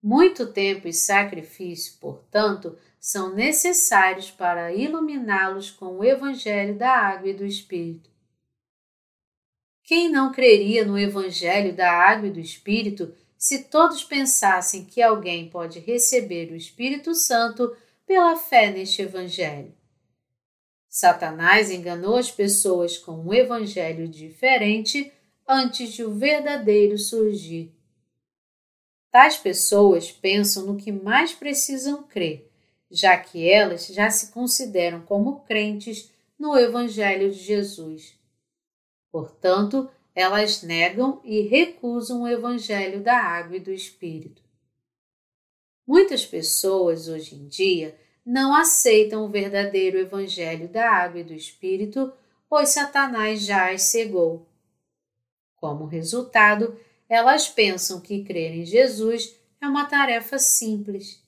Muito 0.00 0.52
tempo 0.52 0.86
e 0.86 0.92
sacrifício, 0.92 1.98
portanto, 2.00 2.78
são 3.00 3.34
necessários 3.34 4.30
para 4.30 4.72
iluminá-los 4.72 5.70
com 5.70 5.98
o 5.98 6.04
Evangelho 6.04 6.78
da 6.78 6.90
Água 6.90 7.28
e 7.30 7.34
do 7.34 7.44
Espírito. 7.44 8.08
Quem 9.82 10.08
não 10.08 10.32
creria 10.32 10.84
no 10.84 10.98
Evangelho 10.98 11.74
da 11.74 11.90
Água 11.90 12.28
e 12.28 12.32
do 12.32 12.40
Espírito 12.40 13.12
se 13.38 13.64
todos 13.64 14.02
pensassem 14.04 14.84
que 14.84 15.02
alguém 15.02 15.48
pode 15.48 15.78
receber 15.78 16.50
o 16.50 16.56
Espírito 16.56 17.14
Santo 17.14 17.76
pela 18.06 18.36
fé 18.36 18.70
neste 18.70 19.02
Evangelho? 19.02 19.74
Satanás 20.88 21.70
enganou 21.70 22.16
as 22.16 22.30
pessoas 22.30 22.96
com 22.96 23.12
um 23.12 23.34
evangelho 23.34 24.08
diferente 24.08 25.12
antes 25.46 25.92
de 25.92 26.02
o 26.02 26.14
verdadeiro 26.14 26.96
surgir. 26.96 27.70
Tais 29.10 29.36
pessoas 29.36 30.10
pensam 30.10 30.66
no 30.66 30.76
que 30.76 30.90
mais 30.90 31.32
precisam 31.32 32.02
crer, 32.02 32.50
já 32.90 33.16
que 33.16 33.48
elas 33.48 33.86
já 33.86 34.10
se 34.10 34.32
consideram 34.32 35.02
como 35.02 35.40
crentes 35.40 36.10
no 36.38 36.58
Evangelho 36.58 37.30
de 37.30 37.38
Jesus. 37.38 38.14
Portanto, 39.10 39.90
elas 40.16 40.62
negam 40.62 41.20
e 41.22 41.42
recusam 41.42 42.22
o 42.22 42.28
Evangelho 42.28 43.02
da 43.02 43.18
água 43.18 43.58
e 43.58 43.60
do 43.60 43.70
Espírito. 43.70 44.40
Muitas 45.86 46.24
pessoas 46.24 47.06
hoje 47.06 47.34
em 47.34 47.46
dia 47.46 47.94
não 48.24 48.54
aceitam 48.54 49.26
o 49.26 49.28
verdadeiro 49.28 49.98
Evangelho 49.98 50.68
da 50.68 50.90
água 50.90 51.20
e 51.20 51.24
do 51.24 51.34
Espírito, 51.34 52.10
pois 52.48 52.70
Satanás 52.70 53.42
já 53.42 53.70
as 53.70 53.82
cegou. 53.82 54.48
Como 55.54 55.84
resultado, 55.84 56.80
elas 57.10 57.46
pensam 57.46 58.00
que 58.00 58.24
crer 58.24 58.52
em 58.52 58.64
Jesus 58.64 59.36
é 59.60 59.66
uma 59.66 59.84
tarefa 59.84 60.38
simples. 60.38 61.22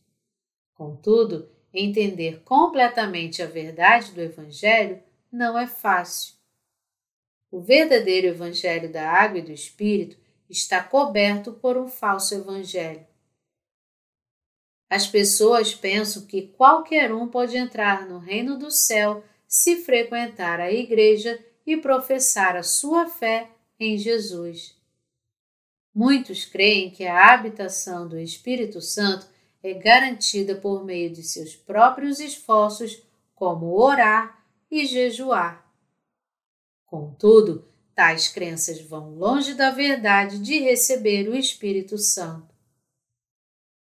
Contudo, 0.72 1.46
entender 1.74 2.40
completamente 2.42 3.42
a 3.42 3.46
verdade 3.46 4.12
do 4.12 4.22
Evangelho 4.22 4.98
não 5.30 5.58
é 5.58 5.66
fácil. 5.66 6.37
O 7.50 7.60
verdadeiro 7.60 8.26
Evangelho 8.26 8.92
da 8.92 9.10
Água 9.10 9.38
e 9.38 9.42
do 9.42 9.52
Espírito 9.52 10.18
está 10.50 10.82
coberto 10.82 11.52
por 11.52 11.76
um 11.76 11.88
falso 11.88 12.34
Evangelho. 12.34 13.06
As 14.90 15.06
pessoas 15.06 15.74
pensam 15.74 16.26
que 16.26 16.48
qualquer 16.48 17.12
um 17.12 17.28
pode 17.28 17.56
entrar 17.56 18.08
no 18.08 18.18
reino 18.18 18.58
do 18.58 18.70
céu 18.70 19.22
se 19.46 19.76
frequentar 19.76 20.60
a 20.60 20.72
igreja 20.72 21.42
e 21.66 21.76
professar 21.76 22.56
a 22.56 22.62
sua 22.62 23.06
fé 23.06 23.50
em 23.78 23.98
Jesus. 23.98 24.76
Muitos 25.94 26.44
creem 26.44 26.90
que 26.90 27.06
a 27.06 27.34
habitação 27.34 28.08
do 28.08 28.18
Espírito 28.18 28.80
Santo 28.80 29.26
é 29.62 29.74
garantida 29.74 30.54
por 30.54 30.84
meio 30.84 31.10
de 31.10 31.22
seus 31.22 31.56
próprios 31.56 32.20
esforços, 32.20 33.02
como 33.34 33.78
orar 33.78 34.42
e 34.70 34.86
jejuar. 34.86 35.67
Contudo, 36.88 37.68
tais 37.94 38.28
crenças 38.28 38.80
vão 38.80 39.10
longe 39.14 39.52
da 39.52 39.70
verdade 39.70 40.38
de 40.38 40.58
receber 40.58 41.28
o 41.28 41.36
Espírito 41.36 41.98
Santo. 41.98 42.54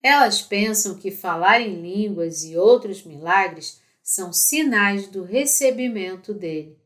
Elas 0.01 0.41
pensam 0.41 0.97
que 0.97 1.11
falar 1.11 1.61
em 1.61 1.79
línguas 1.79 2.43
e 2.43 2.57
outros 2.57 3.03
milagres 3.03 3.79
são 4.01 4.33
sinais 4.33 5.07
do 5.07 5.23
recebimento 5.23 6.33
dele. 6.33 6.77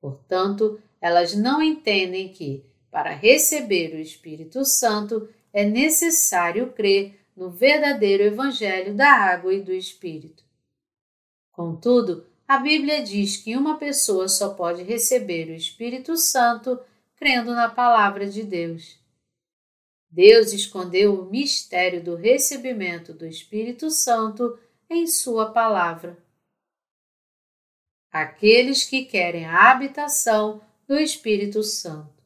Portanto, 0.00 0.80
elas 1.00 1.34
não 1.34 1.62
entendem 1.62 2.32
que, 2.32 2.64
para 2.90 3.10
receber 3.10 3.94
o 3.94 3.98
Espírito 3.98 4.64
Santo, 4.64 5.28
é 5.52 5.64
necessário 5.64 6.72
crer 6.72 7.20
no 7.36 7.50
verdadeiro 7.50 8.22
Evangelho 8.22 8.94
da 8.94 9.10
água 9.10 9.52
e 9.52 9.60
do 9.60 9.72
Espírito. 9.72 10.44
Contudo, 11.50 12.26
a 12.46 12.58
Bíblia 12.58 13.02
diz 13.02 13.36
que 13.36 13.56
uma 13.56 13.78
pessoa 13.78 14.28
só 14.28 14.54
pode 14.54 14.82
receber 14.82 15.48
o 15.48 15.54
Espírito 15.54 16.16
Santo 16.16 16.78
crendo 17.16 17.54
na 17.54 17.70
palavra 17.70 18.28
de 18.28 18.42
Deus. 18.42 18.98
Deus 20.10 20.52
escondeu 20.52 21.14
o 21.14 21.30
mistério 21.30 22.02
do 22.02 22.14
recebimento 22.14 23.12
do 23.12 23.26
Espírito 23.26 23.90
Santo 23.90 24.58
em 24.88 25.06
Sua 25.06 25.50
palavra. 25.50 26.22
Aqueles 28.12 28.84
que 28.84 29.04
querem 29.04 29.44
a 29.44 29.72
habitação 29.72 30.60
do 30.86 30.96
Espírito 30.98 31.62
Santo. 31.62 32.22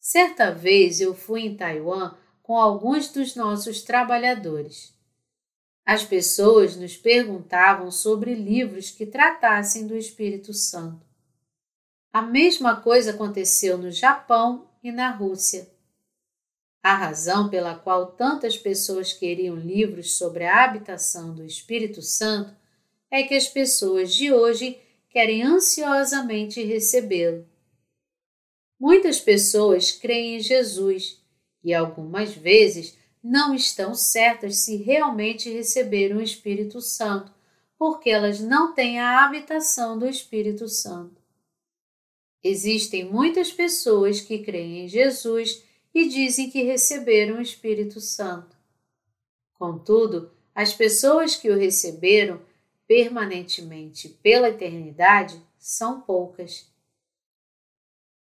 Certa 0.00 0.50
vez 0.50 1.00
eu 1.00 1.14
fui 1.14 1.42
em 1.42 1.54
Taiwan 1.54 2.16
com 2.42 2.56
alguns 2.56 3.08
dos 3.12 3.34
nossos 3.34 3.82
trabalhadores. 3.82 4.97
As 5.88 6.04
pessoas 6.04 6.76
nos 6.76 6.98
perguntavam 6.98 7.90
sobre 7.90 8.34
livros 8.34 8.90
que 8.90 9.06
tratassem 9.06 9.86
do 9.86 9.96
Espírito 9.96 10.52
Santo. 10.52 11.00
A 12.12 12.20
mesma 12.20 12.78
coisa 12.78 13.12
aconteceu 13.12 13.78
no 13.78 13.90
Japão 13.90 14.68
e 14.82 14.92
na 14.92 15.10
Rússia. 15.10 15.66
A 16.82 16.94
razão 16.94 17.48
pela 17.48 17.74
qual 17.74 18.12
tantas 18.12 18.54
pessoas 18.54 19.14
queriam 19.14 19.56
livros 19.56 20.18
sobre 20.18 20.44
a 20.44 20.62
habitação 20.62 21.34
do 21.34 21.42
Espírito 21.42 22.02
Santo 22.02 22.54
é 23.10 23.22
que 23.22 23.34
as 23.34 23.48
pessoas 23.48 24.12
de 24.12 24.30
hoje 24.30 24.78
querem 25.08 25.42
ansiosamente 25.42 26.62
recebê-lo. 26.62 27.48
Muitas 28.78 29.18
pessoas 29.18 29.90
creem 29.90 30.36
em 30.36 30.40
Jesus 30.40 31.18
e 31.64 31.72
algumas 31.72 32.34
vezes 32.34 32.97
não 33.28 33.54
estão 33.54 33.94
certas 33.94 34.56
se 34.56 34.76
realmente 34.76 35.50
receberam 35.50 36.16
o 36.16 36.22
Espírito 36.22 36.80
Santo, 36.80 37.30
porque 37.78 38.08
elas 38.08 38.40
não 38.40 38.72
têm 38.72 38.98
a 38.98 39.22
habitação 39.22 39.98
do 39.98 40.08
Espírito 40.08 40.66
Santo. 40.66 41.20
Existem 42.42 43.04
muitas 43.04 43.52
pessoas 43.52 44.22
que 44.22 44.38
creem 44.38 44.84
em 44.84 44.88
Jesus 44.88 45.62
e 45.94 46.08
dizem 46.08 46.48
que 46.48 46.62
receberam 46.62 47.36
o 47.36 47.42
Espírito 47.42 48.00
Santo. 48.00 48.56
Contudo, 49.52 50.32
as 50.54 50.72
pessoas 50.72 51.36
que 51.36 51.50
o 51.50 51.58
receberam 51.58 52.40
permanentemente 52.86 54.08
pela 54.22 54.48
eternidade 54.48 55.38
são 55.58 56.00
poucas. 56.00 56.66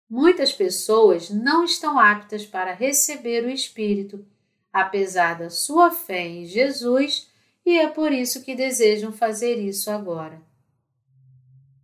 Muitas 0.08 0.52
pessoas 0.52 1.28
não 1.28 1.64
estão 1.64 1.98
aptas 1.98 2.46
para 2.46 2.72
receber 2.72 3.44
o 3.44 3.50
Espírito, 3.50 4.24
apesar 4.72 5.38
da 5.38 5.50
sua 5.50 5.90
fé 5.90 6.26
em 6.26 6.46
Jesus, 6.46 7.30
e 7.64 7.78
é 7.78 7.88
por 7.88 8.12
isso 8.12 8.42
que 8.42 8.54
desejam 8.54 9.12
fazer 9.12 9.56
isso 9.56 9.90
agora. 9.90 10.40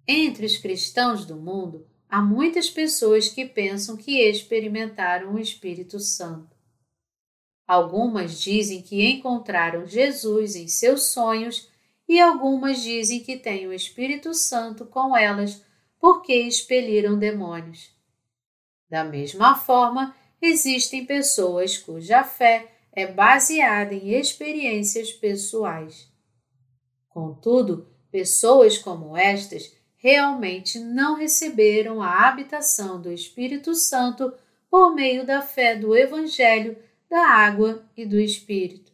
Entre 0.06 0.46
os 0.46 0.56
cristãos 0.56 1.26
do 1.26 1.36
mundo, 1.36 1.86
há 2.08 2.22
muitas 2.22 2.70
pessoas 2.70 3.28
que 3.28 3.44
pensam 3.44 3.96
que 3.96 4.18
experimentaram 4.18 5.34
o 5.34 5.38
Espírito 5.38 6.00
Santo. 6.00 6.56
Algumas 7.66 8.40
dizem 8.40 8.80
que 8.80 9.04
encontraram 9.04 9.86
Jesus 9.86 10.56
em 10.56 10.66
seus 10.66 11.08
sonhos 11.08 11.68
e 12.08 12.18
algumas 12.18 12.82
dizem 12.82 13.20
que 13.20 13.36
têm 13.36 13.66
o 13.66 13.72
Espírito 13.74 14.32
Santo 14.32 14.86
com 14.86 15.14
elas 15.14 15.62
porque 16.00 16.32
expeliram 16.34 17.18
demônios. 17.18 17.90
Da 18.88 19.04
mesma 19.04 19.54
forma, 19.54 20.16
existem 20.40 21.04
pessoas 21.04 21.76
cuja 21.76 22.24
fé 22.24 22.77
é 22.98 23.06
baseada 23.06 23.94
em 23.94 24.10
experiências 24.14 25.12
pessoais. 25.12 26.10
Contudo, 27.08 27.86
pessoas 28.10 28.76
como 28.76 29.16
estas 29.16 29.72
realmente 29.96 30.80
não 30.80 31.14
receberam 31.14 32.02
a 32.02 32.26
habitação 32.26 33.00
do 33.00 33.12
Espírito 33.12 33.72
Santo 33.74 34.32
por 34.68 34.94
meio 34.94 35.24
da 35.24 35.40
fé 35.40 35.76
do 35.76 35.96
Evangelho, 35.96 36.76
da 37.08 37.24
água 37.24 37.84
e 37.96 38.04
do 38.04 38.18
Espírito. 38.18 38.92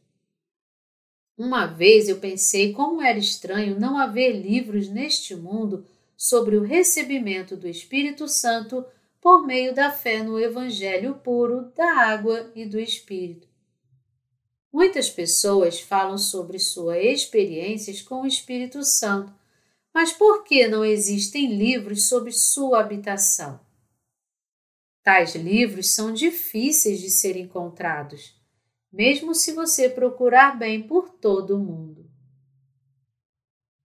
Uma 1.37 1.67
vez 1.67 2.07
eu 2.07 2.19
pensei 2.19 2.75
como 2.75 3.01
era 3.01 3.19
estranho 3.19 3.81
não 3.81 3.99
haver 3.99 4.33
livros 4.33 4.89
neste 4.89 5.35
mundo 5.35 5.87
sobre 6.15 6.57
o 6.57 6.63
recebimento 6.63 7.57
do 7.57 7.67
Espírito 7.67 8.29
Santo 8.29 8.85
por 9.19 9.47
meio 9.47 9.75
da 9.75 9.91
fé 9.91 10.23
no 10.23 10.39
Evangelho 10.39 11.15
puro 11.25 11.73
da 11.75 12.07
água 12.07 12.53
e 12.55 12.67
do 12.67 12.79
Espírito. 12.79 13.54
Muitas 14.75 15.09
pessoas 15.09 15.79
falam 15.79 16.19
sobre 16.19 16.59
suas 16.59 16.99
experiências 17.01 18.03
com 18.03 18.23
o 18.23 18.27
Espírito 18.27 18.83
Santo, 18.83 19.33
mas 19.95 20.13
por 20.13 20.43
que 20.43 20.67
não 20.67 20.85
existem 20.85 21.55
livros 21.55 22.09
sobre 22.09 22.33
sua 22.33 22.81
habitação? 22.81 23.61
Tais 25.01 25.37
livros 25.37 25.95
são 25.95 26.13
difíceis 26.13 27.01
de 27.01 27.09
ser 27.09 27.37
encontrados, 27.37 28.35
mesmo 28.93 29.33
se 29.33 29.53
você 29.53 29.89
procurar 29.89 30.59
bem 30.59 30.83
por 30.83 31.09
todo 31.09 31.55
o 31.55 31.61
mundo. 31.61 32.11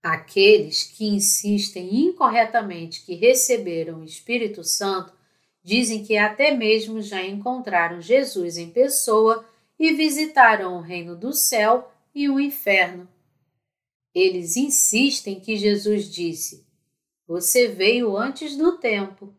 Aqueles 0.02 0.86
que 0.86 1.06
insistem 1.06 2.08
incorretamente 2.08 3.06
que 3.06 3.14
receberam 3.14 4.00
o 4.00 4.04
Espírito 4.04 4.64
Santo 4.64 5.14
Dizem 5.62 6.04
que 6.04 6.18
até 6.18 6.52
mesmo 6.52 7.02
já 7.02 7.24
encontraram 7.24 8.02
Jesus 8.02 8.58
em 8.58 8.70
pessoa 8.70 9.46
e 9.80 9.94
visitaram 9.94 10.78
o 10.78 10.82
reino 10.82 11.16
do 11.16 11.32
céu 11.32 11.90
e 12.14 12.28
o 12.30 12.40
inferno. 12.40 13.08
Eles 14.14 14.58
insistem 14.58 15.40
que 15.40 15.56
Jesus 15.56 16.12
disse: 16.12 16.68
Você 17.26 17.68
veio 17.68 18.18
antes 18.18 18.58
do 18.58 18.78
tempo. 18.78 19.34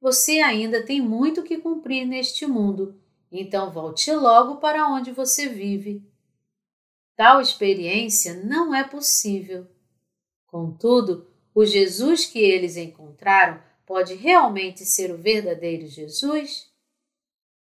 Você 0.00 0.40
ainda 0.40 0.84
tem 0.84 1.00
muito 1.00 1.42
que 1.42 1.56
cumprir 1.56 2.06
neste 2.06 2.46
mundo, 2.46 3.00
então 3.30 3.70
volte 3.70 4.12
logo 4.12 4.56
para 4.56 4.88
onde 4.88 5.12
você 5.12 5.48
vive. 5.48 6.02
Tal 7.16 7.40
experiência 7.40 8.34
não 8.44 8.74
é 8.74 8.82
possível. 8.82 9.66
Contudo, 10.46 11.26
o 11.54 11.64
Jesus 11.64 12.26
que 12.26 12.38
eles 12.38 12.76
encontraram 12.76 13.62
pode 13.86 14.14
realmente 14.14 14.84
ser 14.84 15.12
o 15.12 15.16
verdadeiro 15.16 15.86
Jesus? 15.86 16.73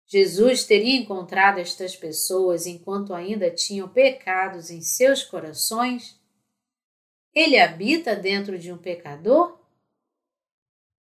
Jesus 0.07 0.63
teria 0.63 0.95
encontrado 0.95 1.59
estas 1.59 1.95
pessoas 1.95 2.65
enquanto 2.65 3.13
ainda 3.13 3.51
tinham 3.51 3.89
pecados 3.89 4.69
em 4.71 4.81
seus 4.81 5.21
corações? 5.21 6.17
Ele 7.35 7.59
habita 7.59 8.15
dentro 8.15 8.57
de 8.57 8.71
um 8.71 8.77
pecador? 8.77 9.59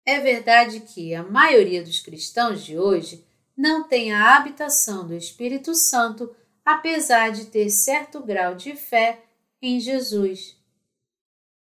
É 0.06 0.20
verdade 0.20 0.80
que 0.80 1.14
a 1.14 1.22
maioria 1.22 1.82
dos 1.82 2.00
cristãos 2.00 2.64
de 2.64 2.78
hoje 2.78 3.26
não 3.56 3.88
tem 3.88 4.12
a 4.12 4.36
habitação 4.36 5.06
do 5.06 5.14
Espírito 5.14 5.74
Santo, 5.74 6.34
apesar 6.64 7.32
de 7.32 7.46
ter 7.46 7.70
certo 7.70 8.20
grau 8.20 8.54
de 8.54 8.76
fé 8.76 9.20
em 9.60 9.80
Jesus. 9.80 10.56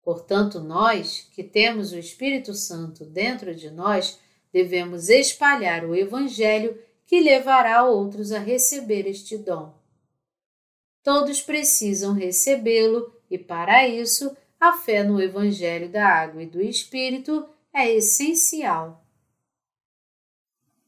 Portanto, 0.02 0.60
nós, 0.60 1.28
que 1.32 1.44
temos 1.44 1.92
o 1.92 1.98
Espírito 1.98 2.54
Santo 2.54 3.04
dentro 3.04 3.54
de 3.54 3.70
nós, 3.70 4.18
devemos 4.52 5.08
espalhar 5.08 5.84
o 5.84 5.94
Evangelho 5.94 6.78
que 7.06 7.20
levará 7.20 7.84
outros 7.84 8.32
a 8.32 8.38
receber 8.38 9.06
este 9.06 9.38
dom. 9.38 9.72
Todos 11.02 11.40
precisam 11.40 12.12
recebê-lo 12.12 13.14
e, 13.30 13.38
para 13.38 13.86
isso, 13.86 14.36
a 14.58 14.72
fé 14.72 15.04
no 15.04 15.22
Evangelho 15.22 15.88
da 15.88 16.06
Água 16.06 16.42
e 16.42 16.46
do 16.46 16.60
Espírito 16.60 17.48
é 17.72 17.92
essencial. 17.92 19.04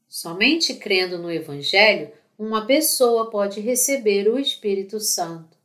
Somente 0.09 0.75
crendo 0.75 1.19
no 1.19 1.31
Evangelho, 1.31 2.13
uma 2.39 2.67
pessoa 2.67 3.31
pode 3.31 3.61
receber 3.61 4.29
o 4.29 4.39
Espírito 4.39 4.99
Santo 4.99 5.59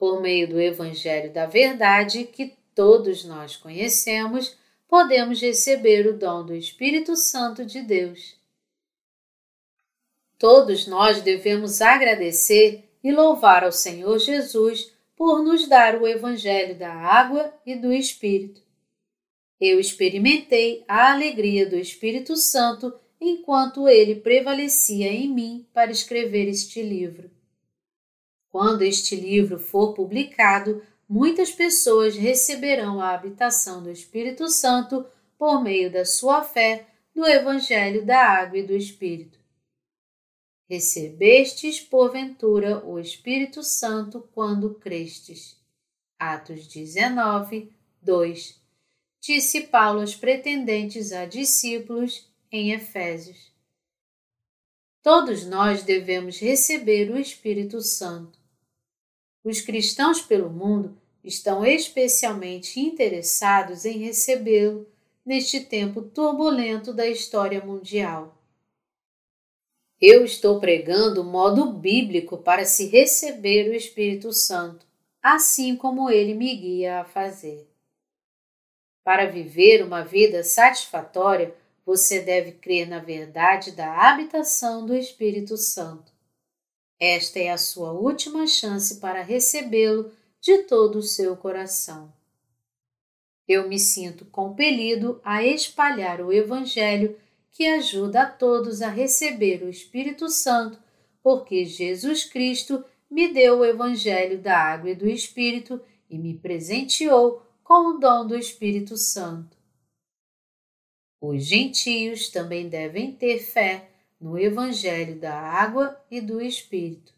por 0.00 0.22
meio 0.22 0.48
do 0.48 0.58
Evangelho 0.58 1.30
da 1.30 1.44
Verdade 1.44 2.24
que 2.24 2.56
todos 2.74 3.22
nós 3.22 3.54
conhecemos, 3.54 4.56
podemos 4.88 5.42
receber 5.42 6.06
o 6.06 6.16
dom 6.16 6.46
do 6.46 6.54
Espírito 6.54 7.14
Santo 7.14 7.66
de 7.66 7.82
Deus. 7.82 8.39
Todos 10.40 10.86
nós 10.86 11.20
devemos 11.20 11.82
agradecer 11.82 12.88
e 13.04 13.12
louvar 13.12 13.62
ao 13.62 13.70
Senhor 13.70 14.18
Jesus 14.18 14.90
por 15.14 15.44
nos 15.44 15.68
dar 15.68 16.00
o 16.00 16.08
Evangelho 16.08 16.78
da 16.78 16.90
água 16.90 17.52
e 17.66 17.76
do 17.76 17.92
Espírito. 17.92 18.62
Eu 19.60 19.78
experimentei 19.78 20.82
a 20.88 21.12
alegria 21.12 21.68
do 21.68 21.76
Espírito 21.76 22.36
Santo 22.38 22.90
enquanto 23.20 23.86
ele 23.86 24.14
prevalecia 24.14 25.12
em 25.12 25.28
mim 25.28 25.66
para 25.74 25.90
escrever 25.90 26.48
este 26.48 26.82
livro. 26.82 27.30
Quando 28.48 28.80
este 28.80 29.14
livro 29.16 29.58
for 29.58 29.92
publicado, 29.92 30.82
muitas 31.06 31.50
pessoas 31.52 32.16
receberão 32.16 32.98
a 32.98 33.10
habitação 33.10 33.82
do 33.82 33.90
Espírito 33.90 34.48
Santo 34.48 35.04
por 35.38 35.62
meio 35.62 35.92
da 35.92 36.06
sua 36.06 36.42
fé 36.42 36.86
no 37.14 37.26
Evangelho 37.26 38.06
da 38.06 38.26
Água 38.26 38.56
e 38.56 38.62
do 38.62 38.74
Espírito. 38.74 39.39
Recebestes, 40.70 41.80
porventura, 41.80 42.78
o 42.86 43.00
Espírito 43.00 43.60
Santo 43.60 44.28
quando 44.32 44.74
crestes. 44.74 45.56
Atos 46.16 46.68
19, 46.68 47.72
2. 48.00 48.60
Disse 49.20 49.62
Paulo 49.62 49.98
aos 49.98 50.14
pretendentes 50.14 51.10
a 51.10 51.26
discípulos 51.26 52.24
em 52.52 52.70
Efésios. 52.70 53.50
Todos 55.02 55.44
nós 55.44 55.82
devemos 55.82 56.38
receber 56.38 57.10
o 57.10 57.18
Espírito 57.18 57.80
Santo. 57.80 58.38
Os 59.42 59.60
cristãos 59.60 60.22
pelo 60.22 60.48
mundo 60.48 60.96
estão 61.24 61.66
especialmente 61.66 62.78
interessados 62.78 63.84
em 63.84 63.98
recebê-lo 63.98 64.86
neste 65.26 65.58
tempo 65.62 66.00
turbulento 66.00 66.94
da 66.94 67.08
história 67.08 67.60
mundial. 67.60 68.39
Eu 70.00 70.24
estou 70.24 70.58
pregando 70.58 71.20
o 71.20 71.24
modo 71.24 71.72
bíblico 71.72 72.38
para 72.38 72.64
se 72.64 72.86
receber 72.86 73.68
o 73.68 73.74
Espírito 73.74 74.32
Santo, 74.32 74.86
assim 75.22 75.76
como 75.76 76.08
ele 76.08 76.32
me 76.32 76.56
guia 76.56 77.00
a 77.00 77.04
fazer. 77.04 77.68
Para 79.04 79.26
viver 79.26 79.84
uma 79.84 80.02
vida 80.02 80.42
satisfatória, 80.42 81.54
você 81.84 82.20
deve 82.20 82.52
crer 82.52 82.88
na 82.88 82.98
verdade 82.98 83.72
da 83.72 84.08
habitação 84.08 84.86
do 84.86 84.94
Espírito 84.94 85.58
Santo. 85.58 86.10
Esta 86.98 87.38
é 87.38 87.50
a 87.50 87.58
sua 87.58 87.92
última 87.92 88.46
chance 88.46 89.00
para 89.00 89.20
recebê-lo 89.20 90.10
de 90.40 90.62
todo 90.62 90.96
o 90.96 91.02
seu 91.02 91.36
coração. 91.36 92.10
Eu 93.46 93.68
me 93.68 93.78
sinto 93.78 94.24
compelido 94.26 95.20
a 95.22 95.44
espalhar 95.44 96.22
o 96.22 96.32
Evangelho 96.32 97.18
que 97.52 97.66
ajuda 97.66 98.22
a 98.22 98.30
todos 98.30 98.82
a 98.82 98.88
receber 98.88 99.62
o 99.62 99.68
Espírito 99.68 100.28
Santo, 100.28 100.78
porque 101.22 101.64
Jesus 101.64 102.24
Cristo 102.24 102.84
me 103.10 103.32
deu 103.32 103.58
o 103.58 103.64
Evangelho 103.64 104.38
da 104.40 104.56
água 104.56 104.90
e 104.90 104.94
do 104.94 105.08
Espírito 105.08 105.80
e 106.08 106.18
me 106.18 106.38
presenteou 106.38 107.42
com 107.62 107.94
o 107.94 107.98
dom 107.98 108.26
do 108.26 108.36
Espírito 108.36 108.96
Santo. 108.96 109.56
Os 111.20 111.44
gentios 111.44 112.30
também 112.30 112.68
devem 112.68 113.12
ter 113.12 113.40
fé 113.40 113.90
no 114.20 114.38
Evangelho 114.38 115.18
da 115.18 115.34
água 115.34 116.00
e 116.10 116.20
do 116.20 116.40
Espírito. 116.40 117.12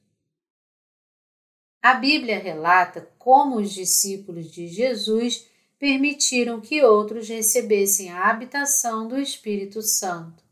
A 1.80 1.94
Bíblia 1.94 2.38
relata 2.38 3.12
como 3.18 3.56
os 3.56 3.72
discípulos 3.72 4.50
de 4.50 4.68
Jesus 4.68 5.48
permitiram 5.82 6.60
que 6.60 6.80
outros 6.80 7.28
recebessem 7.28 8.08
a 8.08 8.30
habitação 8.30 9.08
do 9.08 9.18
Espírito 9.18 9.82
Santo. 9.82 10.44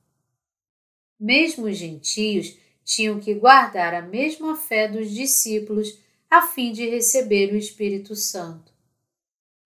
Mesmo 1.21 1.67
os 1.67 1.77
gentios 1.77 2.59
tinham 2.83 3.21
que 3.21 3.33
guardar 3.33 3.95
a 3.95 4.03
mesma 4.03 4.57
fé 4.57 4.89
dos 4.89 5.09
discípulos 5.09 5.97
a 6.29 6.43
fim 6.43 6.73
de 6.73 6.85
receber 6.91 7.53
o 7.53 7.57
Espírito 7.57 8.17
Santo. 8.17 8.73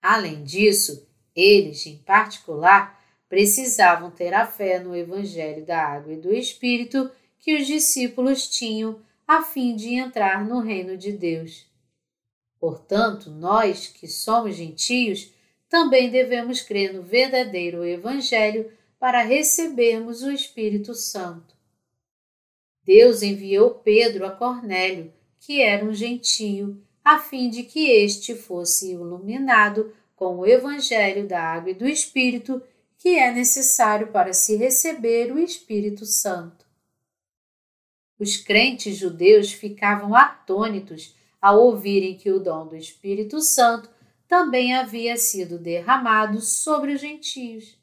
Além 0.03 0.45
disso, 0.45 1.09
eles, 1.35 1.87
em 1.87 1.97
particular, 1.97 3.03
precisavam 3.27 4.11
ter 4.11 4.35
a 4.35 4.47
fé 4.47 4.79
no 4.79 4.95
Evangelho 4.95 5.65
da 5.65 5.83
Água 5.83 6.13
e 6.13 6.21
do 6.21 6.35
Espírito 6.35 7.11
que 7.39 7.57
os 7.57 7.67
discípulos 7.67 8.51
tinham 8.51 9.01
a 9.27 9.43
fim 9.43 9.75
de 9.75 9.95
entrar 9.95 10.45
no 10.45 10.61
reino 10.61 10.95
de 10.95 11.11
Deus. 11.11 11.67
Portanto, 12.61 13.31
nós, 13.31 13.87
que 13.87 14.07
somos 14.07 14.57
gentios, 14.57 15.33
também 15.69 16.11
devemos 16.11 16.61
crer 16.61 16.93
no 16.93 17.03
verdadeiro 17.03 17.85
Evangelho 17.85 18.71
para 18.99 19.23
recebermos 19.23 20.23
o 20.23 20.31
Espírito 20.31 20.95
Santo. 20.95 21.55
Deus 22.85 23.23
enviou 23.23 23.71
Pedro 23.71 24.27
a 24.27 24.31
Cornélio, 24.31 25.13
que 25.41 25.61
era 25.61 25.85
um 25.85 25.93
gentio, 25.93 26.83
a 27.05 27.19
fim 27.19 27.51
de 27.51 27.65
que 27.65 27.91
este 27.91 28.35
fosse 28.35 28.93
iluminado 28.93 29.93
com 30.17 30.39
o 30.39 30.47
Evangelho 30.47 31.27
da 31.27 31.43
Água 31.43 31.71
e 31.71 31.75
do 31.75 31.89
Espírito, 31.89 32.63
que 32.97 33.19
é 33.19 33.33
necessário 33.33 34.09
para 34.09 34.33
se 34.33 34.57
receber 34.57 35.33
o 35.33 35.39
Espírito 35.39 36.07
Santo. 36.07 36.65
Os 38.19 38.37
crentes 38.37 38.97
judeus 38.97 39.53
ficavam 39.53 40.15
atônitos 40.15 41.15
ao 41.41 41.61
ouvirem 41.61 42.17
que 42.17 42.31
o 42.31 42.39
dom 42.39 42.67
do 42.67 42.77
Espírito 42.77 43.41
Santo 43.41 43.91
também 44.35 44.75
havia 44.75 45.17
sido 45.17 45.61
derramado 45.61 46.41
sobre 46.41 46.93
os 46.93 47.01
gentios. 47.01 47.79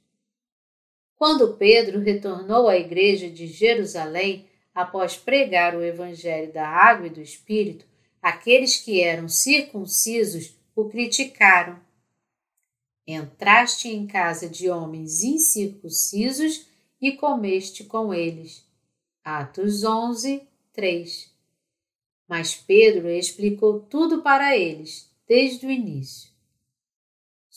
Quando 1.15 1.55
Pedro 1.55 2.01
retornou 2.01 2.67
à 2.67 2.75
igreja 2.75 3.29
de 3.29 3.47
Jerusalém, 3.47 4.49
após 4.75 5.15
pregar 5.15 5.73
o 5.73 5.81
evangelho 5.81 6.51
da 6.51 6.67
água 6.67 7.07
e 7.07 7.09
do 7.09 7.21
espírito, 7.21 7.85
aqueles 8.21 8.75
que 8.75 8.99
eram 8.99 9.29
circuncisos 9.29 10.53
o 10.75 10.89
criticaram. 10.89 11.79
Entraste 13.07 13.87
em 13.87 14.05
casa 14.05 14.49
de 14.49 14.69
homens 14.69 15.23
incircuncisos 15.23 16.67
e 17.01 17.13
comeste 17.13 17.85
com 17.85 18.13
eles. 18.13 18.67
Atos 19.23 19.85
11, 19.85 20.45
3. 20.73 21.31
Mas 22.27 22.55
Pedro 22.55 23.09
explicou 23.09 23.79
tudo 23.79 24.21
para 24.21 24.57
eles, 24.57 25.09
desde 25.25 25.65
o 25.65 25.71
início. 25.71 26.30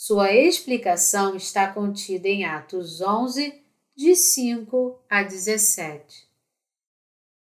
Sua 0.06 0.34
explicação 0.34 1.34
está 1.34 1.66
contida 1.66 2.28
em 2.28 2.44
Atos 2.44 3.00
11, 3.00 3.54
de 3.96 4.14
5 4.14 5.00
a 5.08 5.22
17. 5.22 6.28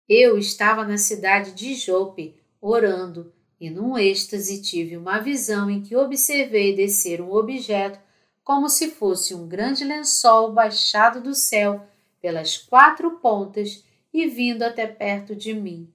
Eu 0.08 0.38
estava 0.38 0.84
na 0.84 0.96
cidade 0.96 1.54
de 1.54 1.74
Jope, 1.74 2.40
orando, 2.60 3.34
e 3.58 3.68
num 3.68 3.98
êxtase 3.98 4.62
tive 4.62 4.96
uma 4.96 5.18
visão 5.18 5.68
em 5.68 5.82
que 5.82 5.96
observei 5.96 6.72
descer 6.72 7.20
um 7.20 7.32
objeto 7.32 7.98
como 8.44 8.68
se 8.68 8.92
fosse 8.92 9.34
um 9.34 9.48
grande 9.48 9.82
lençol 9.82 10.52
baixado 10.52 11.20
do 11.20 11.34
céu 11.34 11.84
pelas 12.20 12.56
quatro 12.56 13.18
pontas 13.18 13.84
e 14.14 14.28
vindo 14.28 14.62
até 14.62 14.86
perto 14.86 15.34
de 15.34 15.52
mim. 15.52 15.92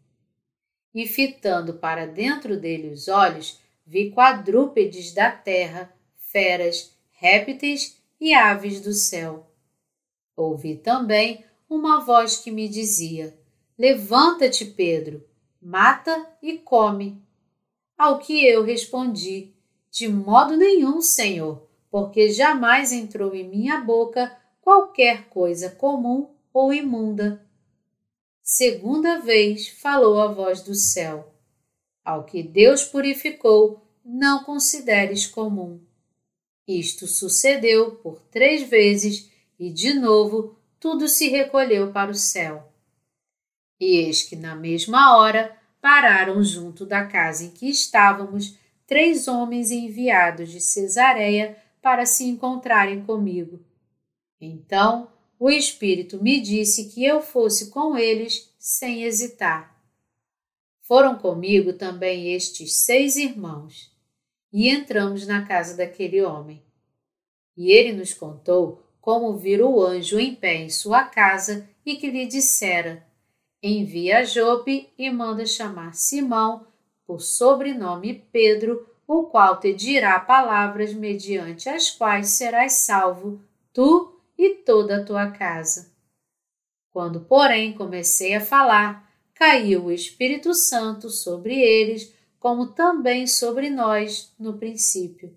E 0.94 1.08
fitando 1.08 1.76
para 1.76 2.06
dentro 2.06 2.60
dele 2.60 2.90
os 2.90 3.08
olhos, 3.08 3.58
vi 3.86 4.12
quadrúpedes 4.12 5.14
da 5.14 5.32
terra 5.32 5.96
feras, 6.38 6.96
répteis 7.14 7.98
e 8.22 8.32
aves 8.32 8.80
do 8.80 8.94
céu. 8.94 9.48
Ouvi 10.36 10.76
também 10.76 11.44
uma 11.68 12.00
voz 12.00 12.38
que 12.38 12.52
me 12.52 12.70
dizia: 12.70 13.36
Levanta-te, 13.76 14.64
Pedro, 14.64 15.28
mata 15.60 16.30
e 16.40 16.60
come. 16.60 17.20
Ao 17.98 18.20
que 18.20 18.46
eu 18.46 18.64
respondi: 18.64 19.52
De 19.90 20.08
modo 20.08 20.56
nenhum, 20.56 21.02
Senhor, 21.02 21.68
porque 21.90 22.30
jamais 22.30 22.92
entrou 22.92 23.34
em 23.34 23.50
minha 23.50 23.82
boca 23.82 24.32
qualquer 24.62 25.28
coisa 25.30 25.72
comum 25.72 26.30
ou 26.54 26.72
imunda. 26.72 27.44
Segunda 28.44 29.22
vez 29.22 29.70
falou 29.70 30.22
a 30.22 30.28
voz 30.28 30.62
do 30.62 30.76
céu: 30.76 31.34
Ao 32.06 32.26
que 32.26 32.44
Deus 32.44 32.84
purificou, 32.84 33.82
não 34.06 34.44
consideres 34.44 35.26
comum. 35.26 35.87
Isto 36.68 37.08
sucedeu 37.08 37.92
por 37.92 38.20
três 38.30 38.68
vezes 38.68 39.30
e, 39.58 39.72
de 39.72 39.94
novo, 39.94 40.58
tudo 40.80 41.08
se 41.08 41.30
recolheu 41.30 41.92
para 41.94 42.12
o 42.12 42.16
céu. 42.16 42.72
E 43.80 43.98
eis 43.98 44.24
que, 44.24 44.36
na 44.36 44.56
mesma 44.56 45.18
hora, 45.18 45.58
pararam 45.80 46.44
junto 46.44 46.86
da 46.86 47.06
casa 47.06 47.46
em 47.46 47.52
que 47.52 47.70
estávamos 47.70 48.58
três 48.86 49.28
homens 49.28 49.72
enviados 49.72 50.50
de 50.50 50.60
Cesareia 50.60 51.58
para 51.82 52.06
se 52.06 52.26
encontrarem 52.26 53.04
comigo. 53.04 53.60
Então 54.42 55.10
o 55.40 55.50
Espírito 55.50 56.22
me 56.22 56.42
disse 56.42 56.90
que 56.90 57.06
eu 57.06 57.22
fosse 57.22 57.70
com 57.70 57.98
eles 57.98 58.52
sem 58.58 59.04
hesitar. 59.04 59.76
Foram 60.82 61.18
comigo 61.18 61.74
também 61.74 62.34
estes 62.34 62.78
seis 62.78 63.16
irmãos 63.16 63.96
e 64.52 64.70
entramos 64.70 65.28
na 65.28 65.46
casa 65.46 65.76
daquele 65.76 66.22
homem. 66.22 66.64
E 67.56 67.72
ele 67.72 67.94
nos 67.94 68.14
contou 68.14 68.84
como 69.02 69.38
vira 69.38 69.66
o 69.66 69.82
anjo 69.82 70.20
em 70.20 70.36
pé 70.36 70.56
em 70.56 70.70
sua 70.70 71.04
casa 71.04 71.70
e 71.86 71.96
que 71.96 72.10
lhe 72.10 72.26
dissera: 72.26 73.06
Envia 73.64 74.26
Jope 74.26 74.92
e 74.98 75.10
manda 75.10 75.46
chamar 75.46 75.94
Simão, 75.94 76.68
por 77.06 77.22
sobrenome 77.22 78.26
Pedro, 78.32 78.86
o 79.08 79.24
qual 79.24 79.60
te 79.60 79.74
dirá 79.74 80.20
palavras 80.20 80.94
mediante 80.94 81.70
as 81.70 81.90
quais 81.90 82.32
serás 82.32 82.74
salvo, 82.74 83.42
tu 83.72 84.20
e 84.38 84.56
toda 84.56 84.98
a 84.98 85.06
tua 85.06 85.32
casa. 85.32 85.92
Quando, 86.92 87.22
porém, 87.22 87.74
comecei 87.74 88.36
a 88.36 88.42
falar, 88.42 89.10
caiu 89.34 89.86
o 89.86 89.92
Espírito 89.92 90.54
Santo 90.54 91.10
sobre 91.10 91.58
eles 91.58 92.14
como 92.40 92.68
também 92.68 93.28
sobre 93.28 93.70
nós 93.70 94.34
no 94.40 94.58
princípio. 94.58 95.36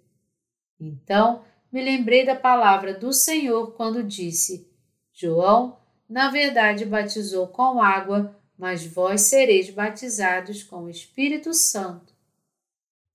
Então 0.79 1.43
me 1.73 1.83
lembrei 1.83 2.25
da 2.25 2.35
palavra 2.35 2.95
do 2.95 3.13
Senhor 3.13 3.73
quando 3.73 4.03
disse: 4.03 4.69
João, 5.13 5.79
na 6.09 6.31
verdade, 6.31 6.85
batizou 6.85 7.47
com 7.47 7.81
água, 7.81 8.37
mas 8.59 8.85
vós 8.85 9.23
sereis 9.23 9.71
batizados 9.71 10.63
com 10.63 10.85
o 10.85 10.91
Espírito 10.91 11.55
Santo. 11.55 12.13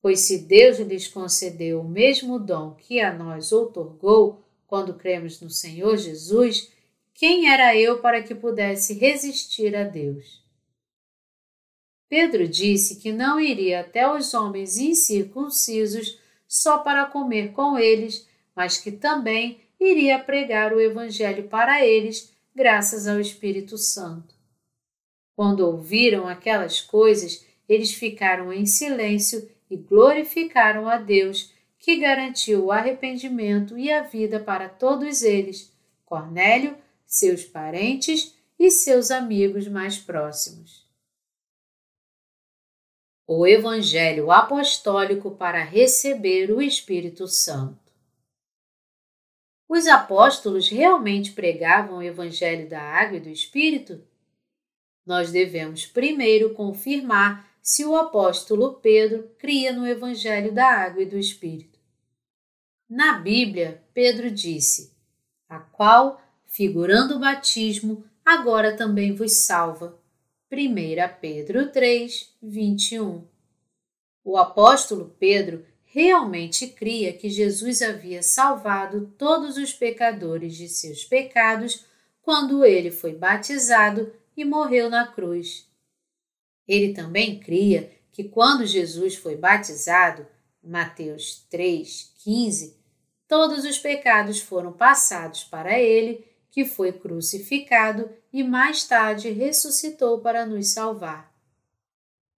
Pois 0.02 0.22
se 0.22 0.38
Deus 0.38 0.78
lhes 0.80 1.08
concedeu 1.08 1.82
o 1.82 1.90
mesmo 1.90 2.40
dom 2.40 2.76
que 2.76 3.02
a 3.02 3.14
nós 3.14 3.52
outorgou 3.52 4.44
quando 4.68 4.94
cremos 4.94 5.42
no 5.42 5.50
Senhor 5.50 5.98
Jesus, 5.98 6.72
quem 7.14 7.50
era 7.50 7.76
eu 7.76 8.00
para 8.00 8.22
que 8.22 8.36
pudesse 8.36 8.94
resistir 8.94 9.76
a 9.76 9.84
Deus? 9.84 10.45
Pedro 12.08 12.48
disse 12.48 12.98
que 12.98 13.12
não 13.12 13.40
iria 13.40 13.82
até 13.82 14.10
os 14.10 14.34
homens 14.34 14.78
incircuncisos 14.78 16.20
só 16.48 16.78
para 16.78 17.06
comer 17.06 17.52
com 17.52 17.78
eles, 17.78 18.28
mas 18.56 18.78
que 18.78 18.92
também 18.92 19.60
iria 19.80 20.20
pregar 20.20 20.74
o 20.74 20.80
Evangelho 20.80 21.48
para 21.48 21.86
eles, 21.86 22.34
graças 22.56 23.08
ao 23.08 23.20
Espírito 23.20 23.78
Santo. 23.78 24.36
Quando 25.36 25.62
ouviram 25.62 26.28
aquelas 26.28 26.80
coisas, 26.80 27.46
eles 27.68 27.94
ficaram 27.94 28.54
em 28.54 28.66
silêncio 28.66 29.50
e 29.70 29.76
glorificaram 29.76 30.88
a 30.88 30.98
Deus, 30.98 31.54
que 31.80 31.98
garantiu 31.98 32.66
o 32.66 32.72
arrependimento 32.72 33.78
e 33.78 33.92
a 33.92 34.02
vida 34.02 34.40
para 34.40 34.70
todos 34.70 35.22
eles, 35.22 35.72
Cornélio, 36.06 36.78
seus 37.06 37.44
parentes 37.44 38.34
e 38.58 38.72
seus 38.72 39.12
amigos 39.12 39.68
mais 39.68 39.98
próximos. 39.98 40.85
O 43.28 43.48
Evangelho 43.48 44.30
Apostólico 44.30 45.32
para 45.32 45.64
receber 45.64 46.52
o 46.52 46.62
Espírito 46.62 47.28
Santo. 47.28 47.92
Os 49.68 49.88
apóstolos 49.88 50.70
realmente 50.70 51.32
pregavam 51.32 51.98
o 51.98 52.04
Evangelho 52.04 52.70
da 52.70 52.80
Água 52.80 53.18
e 53.18 53.20
do 53.20 53.30
Espírito? 53.30 54.00
Nós 55.04 55.32
devemos 55.32 55.88
primeiro 55.88 56.54
confirmar 56.54 57.50
se 57.64 57.84
o 57.84 57.96
apóstolo 57.96 58.76
Pedro 58.76 59.32
cria 59.40 59.74
no 59.74 59.88
Evangelho 59.88 60.54
da 60.54 60.68
Água 60.68 61.02
e 61.02 61.08
do 61.08 61.18
Espírito. 61.18 61.80
Na 62.88 63.18
Bíblia, 63.18 63.84
Pedro 63.92 64.30
disse: 64.30 64.96
A 65.50 65.60
qual, 65.60 66.22
figurando 66.46 67.16
o 67.16 67.20
batismo, 67.20 68.06
agora 68.24 68.78
também 68.78 69.16
vos 69.16 69.46
salva. 69.48 70.00
1 70.58 71.20
Pedro 71.20 71.70
3, 71.70 72.34
21. 72.42 73.28
O 74.24 74.38
apóstolo 74.38 75.14
Pedro 75.20 75.66
realmente 75.84 76.68
cria 76.68 77.12
que 77.12 77.30
Jesus 77.30 77.82
havia 77.82 78.24
salvado 78.24 79.14
todos 79.18 79.58
os 79.58 79.74
pecadores 79.74 80.56
de 80.56 80.70
seus 80.70 81.04
pecados 81.04 81.86
quando 82.22 82.64
ele 82.64 82.90
foi 82.90 83.14
batizado 83.14 84.14
e 84.38 84.46
morreu 84.46 84.90
na 84.90 85.06
cruz. 85.06 85.70
Ele 86.66 86.94
também 86.94 87.38
cria 87.38 87.92
que 88.14 88.24
quando 88.24 88.66
Jesus 88.66 89.16
foi 89.16 89.36
batizado, 89.36 90.26
Mateus 90.64 91.46
3:15, 91.52 92.78
todos 93.28 93.66
os 93.66 93.78
pecados 93.78 94.40
foram 94.40 94.72
passados 94.72 95.44
para 95.44 95.78
ele, 95.78 96.26
que 96.56 96.64
foi 96.64 96.94
crucificado 96.94 98.10
e 98.32 98.42
mais 98.42 98.86
tarde 98.86 99.30
ressuscitou 99.30 100.22
para 100.22 100.46
nos 100.46 100.70
salvar. 100.70 101.36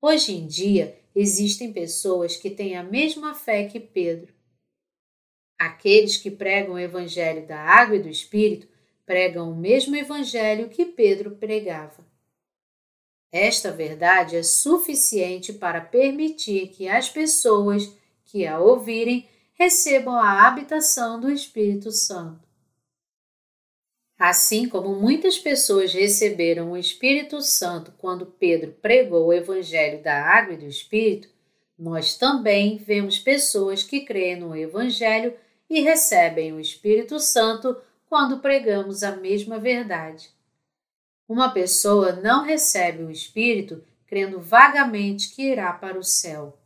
Hoje 0.01 0.33
em 0.33 0.47
dia, 0.47 0.99
existem 1.13 1.71
pessoas 1.71 2.35
que 2.35 2.49
têm 2.49 2.75
a 2.75 2.81
mesma 2.81 3.35
fé 3.35 3.65
que 3.65 3.79
Pedro. 3.79 4.33
Aqueles 5.55 6.17
que 6.17 6.31
pregam 6.31 6.73
o 6.73 6.79
Evangelho 6.79 7.45
da 7.45 7.59
Água 7.59 7.97
e 7.97 8.01
do 8.01 8.09
Espírito 8.09 8.67
pregam 9.05 9.51
o 9.51 9.55
mesmo 9.55 9.95
Evangelho 9.95 10.67
que 10.67 10.85
Pedro 10.85 11.35
pregava. 11.35 12.03
Esta 13.31 13.69
verdade 13.69 14.35
é 14.35 14.41
suficiente 14.41 15.53
para 15.53 15.79
permitir 15.79 16.69
que 16.69 16.89
as 16.89 17.07
pessoas 17.07 17.87
que 18.25 18.47
a 18.47 18.59
ouvirem 18.59 19.29
recebam 19.53 20.15
a 20.15 20.47
habitação 20.47 21.19
do 21.19 21.29
Espírito 21.29 21.91
Santo. 21.91 22.46
Assim 24.17 24.67
como 24.67 24.95
muitas 24.95 25.37
pessoas 25.37 25.93
receberam 25.93 26.71
o 26.71 26.77
Espírito 26.77 27.39
Santo 27.41 27.93
quando 27.99 28.25
Pedro 28.25 28.71
pregou 28.81 29.27
o 29.27 29.33
Evangelho 29.33 30.01
da 30.01 30.19
Água 30.23 30.55
e 30.55 30.57
do 30.57 30.65
Espírito, 30.65 31.29
nós 31.77 32.17
também 32.17 32.77
vemos 32.77 33.19
pessoas 33.19 33.83
que 33.83 34.01
creem 34.01 34.39
no 34.39 34.55
Evangelho 34.55 35.35
e 35.69 35.81
recebem 35.81 36.51
o 36.51 36.59
Espírito 36.59 37.19
Santo 37.19 37.77
quando 38.09 38.39
pregamos 38.39 39.03
a 39.03 39.15
mesma 39.15 39.59
verdade. 39.59 40.31
Uma 41.29 41.51
pessoa 41.51 42.13
não 42.13 42.43
recebe 42.43 43.03
o 43.03 43.11
Espírito 43.11 43.83
crendo 44.07 44.39
vagamente 44.39 45.35
que 45.35 45.43
irá 45.43 45.71
para 45.73 45.99
o 45.99 46.03
céu. 46.03 46.57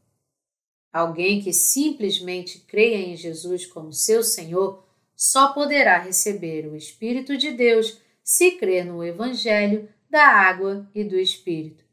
Alguém 0.93 1.41
que 1.41 1.51
simplesmente 1.51 2.59
creia 2.59 2.97
em 2.97 3.17
Jesus 3.17 3.65
como 3.65 3.91
seu 3.91 4.23
Senhor 4.23 4.85
só 5.21 5.53
poderá 5.53 5.99
receber 5.99 6.65
o 6.65 6.75
Espírito 6.75 7.37
de 7.37 7.51
Deus 7.51 8.01
se 8.23 8.53
crer 8.53 8.83
no 8.83 9.03
Evangelho 9.03 9.87
da 10.09 10.25
água 10.25 10.89
e 10.95 11.03
do 11.03 11.15
Espírito. 11.15 11.85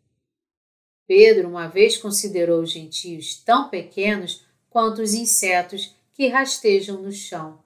Pedro 1.06 1.46
uma 1.46 1.68
vez 1.68 1.98
considerou 1.98 2.62
os 2.62 2.70
gentios 2.70 3.36
tão 3.44 3.68
pequenos 3.68 4.46
quanto 4.70 5.02
os 5.02 5.12
insetos 5.12 5.94
que 6.14 6.28
rastejam 6.28 7.02
no 7.02 7.12
chão. 7.12 7.62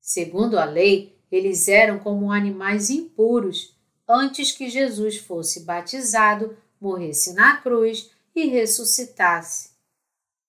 Segundo 0.00 0.58
a 0.58 0.64
lei, 0.64 1.16
eles 1.30 1.68
eram 1.68 2.00
como 2.00 2.32
animais 2.32 2.90
impuros 2.90 3.76
antes 4.08 4.50
que 4.50 4.68
Jesus 4.68 5.18
fosse 5.18 5.60
batizado, 5.60 6.58
morresse 6.80 7.32
na 7.32 7.58
cruz 7.58 8.10
e 8.34 8.46
ressuscitasse. 8.46 9.70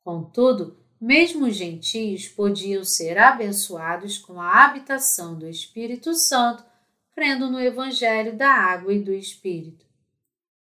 Contudo, 0.03 0.83
mesmo 1.05 1.45
os 1.45 1.55
gentios 1.55 2.27
podiam 2.27 2.83
ser 2.83 3.19
abençoados 3.19 4.17
com 4.17 4.41
a 4.41 4.65
habitação 4.65 5.37
do 5.37 5.47
Espírito 5.47 6.15
Santo, 6.15 6.65
crendo 7.13 7.47
no 7.47 7.59
Evangelho 7.59 8.35
da 8.35 8.49
água 8.49 8.91
e 8.91 8.99
do 8.99 9.13
Espírito. 9.13 9.85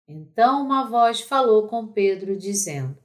Então 0.06 0.62
uma 0.62 0.90
voz 0.90 1.22
falou 1.22 1.66
com 1.68 1.86
Pedro, 1.86 2.36
dizendo: 2.36 2.98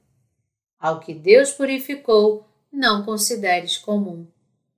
Ao 0.78 1.00
que 1.00 1.14
Deus 1.14 1.50
purificou, 1.52 2.46
não 2.70 3.02
consideres 3.02 3.78
comum. 3.78 4.26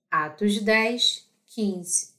Atos 0.08 0.60
10, 0.60 1.28
15. 1.46 2.14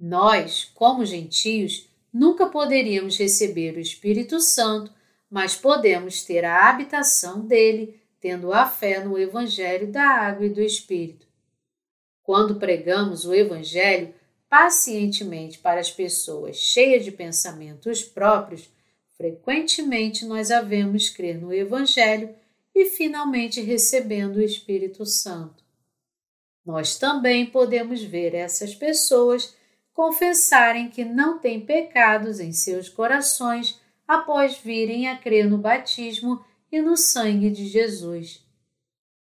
Nós, 0.00 0.64
como 0.74 1.04
gentios, 1.04 1.86
nunca 2.10 2.46
poderíamos 2.46 3.18
receber 3.18 3.76
o 3.76 3.80
Espírito 3.80 4.40
Santo, 4.40 4.90
mas 5.30 5.54
podemos 5.54 6.22
ter 6.22 6.46
a 6.46 6.70
habitação 6.70 7.46
dele 7.46 8.07
tendo 8.20 8.52
a 8.52 8.66
fé 8.66 9.04
no 9.04 9.18
Evangelho 9.18 9.90
da 9.90 10.04
Água 10.04 10.46
e 10.46 10.50
do 10.50 10.60
Espírito. 10.60 11.26
Quando 12.22 12.56
pregamos 12.56 13.24
o 13.24 13.34
Evangelho 13.34 14.14
pacientemente 14.48 15.58
para 15.58 15.80
as 15.80 15.90
pessoas 15.90 16.56
cheias 16.56 17.04
de 17.04 17.12
pensamentos 17.12 18.02
próprios, 18.02 18.68
frequentemente 19.16 20.24
nós 20.24 20.50
havemos 20.50 21.08
crer 21.08 21.40
no 21.40 21.52
Evangelho 21.52 22.34
e 22.74 22.86
finalmente 22.86 23.60
recebendo 23.60 24.36
o 24.36 24.42
Espírito 24.42 25.04
Santo. 25.04 25.64
Nós 26.64 26.98
também 26.98 27.46
podemos 27.46 28.02
ver 28.02 28.34
essas 28.34 28.74
pessoas 28.74 29.54
confessarem 29.92 30.88
que 30.88 31.04
não 31.04 31.38
têm 31.38 31.60
pecados 31.60 32.40
em 32.40 32.52
seus 32.52 32.88
corações 32.88 33.80
após 34.06 34.56
virem 34.58 35.08
a 35.08 35.16
crer 35.16 35.48
no 35.48 35.58
batismo 35.58 36.44
e 36.70 36.80
no 36.80 36.96
sangue 36.96 37.50
de 37.50 37.66
Jesus. 37.66 38.44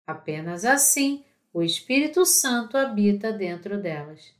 Apenas 0.06 0.64
assim 0.64 1.24
o 1.52 1.62
Espírito 1.62 2.26
Santo 2.26 2.76
habita 2.76 3.32
dentro 3.32 3.80
delas. 3.80 4.34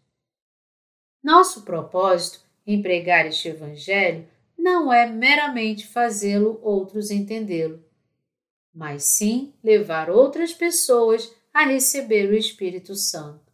Nosso 1.22 1.62
propósito 1.62 2.40
em 2.66 2.82
pregar 2.82 3.26
este 3.26 3.48
Evangelho 3.48 4.28
não 4.58 4.92
é 4.92 5.06
meramente 5.06 5.86
fazê-lo 5.86 6.60
outros 6.62 7.10
entendê-lo, 7.10 7.82
mas 8.74 9.04
sim 9.04 9.54
levar 9.62 10.10
outras 10.10 10.52
pessoas 10.52 11.34
a 11.54 11.64
receber 11.64 12.28
o 12.28 12.36
Espírito 12.36 12.94
Santo. 12.94 13.52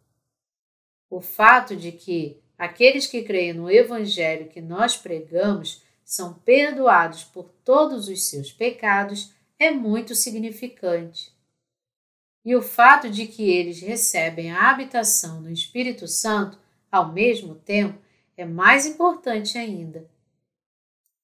O 1.09 1.21
fato 1.21 1.75
de 1.75 1.91
que 1.91 2.41
aqueles 2.57 3.07
que 3.07 3.23
creem 3.23 3.53
no 3.53 3.71
Evangelho 3.71 4.49
que 4.49 4.59
nós 4.59 4.97
pregamos 4.97 5.83
são 6.03 6.33
perdoados 6.33 7.23
por 7.23 7.49
todos 7.63 8.09
os 8.09 8.29
seus 8.29 8.51
pecados 8.51 9.31
é 9.59 9.71
muito 9.71 10.15
significante. 10.15 11.33
E 12.45 12.55
o 12.55 12.61
fato 12.61 13.09
de 13.09 13.25
que 13.25 13.49
eles 13.49 13.79
recebem 13.79 14.51
a 14.51 14.69
habitação 14.69 15.41
do 15.41 15.49
Espírito 15.49 16.07
Santo 16.07 16.59
ao 16.91 17.11
mesmo 17.11 17.55
tempo 17.55 17.97
é 18.35 18.45
mais 18.45 18.85
importante 18.85 19.57
ainda. 19.57 20.05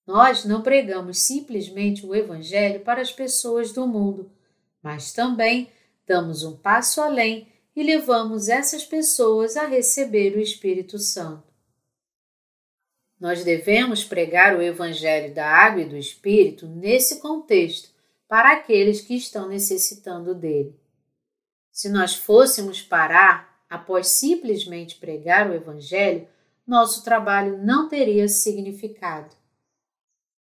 Nós 0.08 0.46
não 0.46 0.62
pregamos 0.62 1.20
simplesmente 1.20 2.06
o 2.06 2.16
Evangelho 2.16 2.80
para 2.80 3.02
as 3.02 3.12
pessoas 3.12 3.72
do 3.72 3.86
mundo, 3.86 4.32
mas 4.82 5.14
também 5.14 5.70
damos 6.08 6.44
um 6.44 6.58
passo 6.58 7.02
além 7.02 7.48
e 7.76 7.84
levamos 7.84 8.50
essas 8.50 8.84
pessoas 8.84 9.56
a 9.56 9.68
receber 9.68 10.36
o 10.36 10.40
Espírito 10.40 10.98
Santo. 10.98 11.44
Nós 13.20 13.44
devemos 13.44 14.04
pregar 14.04 14.58
o 14.58 14.62
Evangelho 14.62 15.34
da 15.34 15.46
água 15.46 15.82
e 15.82 15.90
do 15.90 15.98
Espírito 15.98 16.66
nesse 16.66 17.20
contexto 17.20 17.90
para 18.30 18.54
aqueles 18.54 19.02
que 19.02 19.16
estão 19.16 19.50
necessitando 19.50 20.36
dele. 20.36 20.80
Se 21.72 21.90
nós 21.90 22.14
fôssemos 22.14 22.80
parar 22.80 23.66
após 23.68 24.08
simplesmente 24.10 24.98
pregar 24.98 25.50
o 25.50 25.54
Evangelho, 25.54 26.28
nosso 26.66 27.04
trabalho 27.04 27.58
não 27.58 27.90
teria 27.90 28.28
significado. 28.28 29.36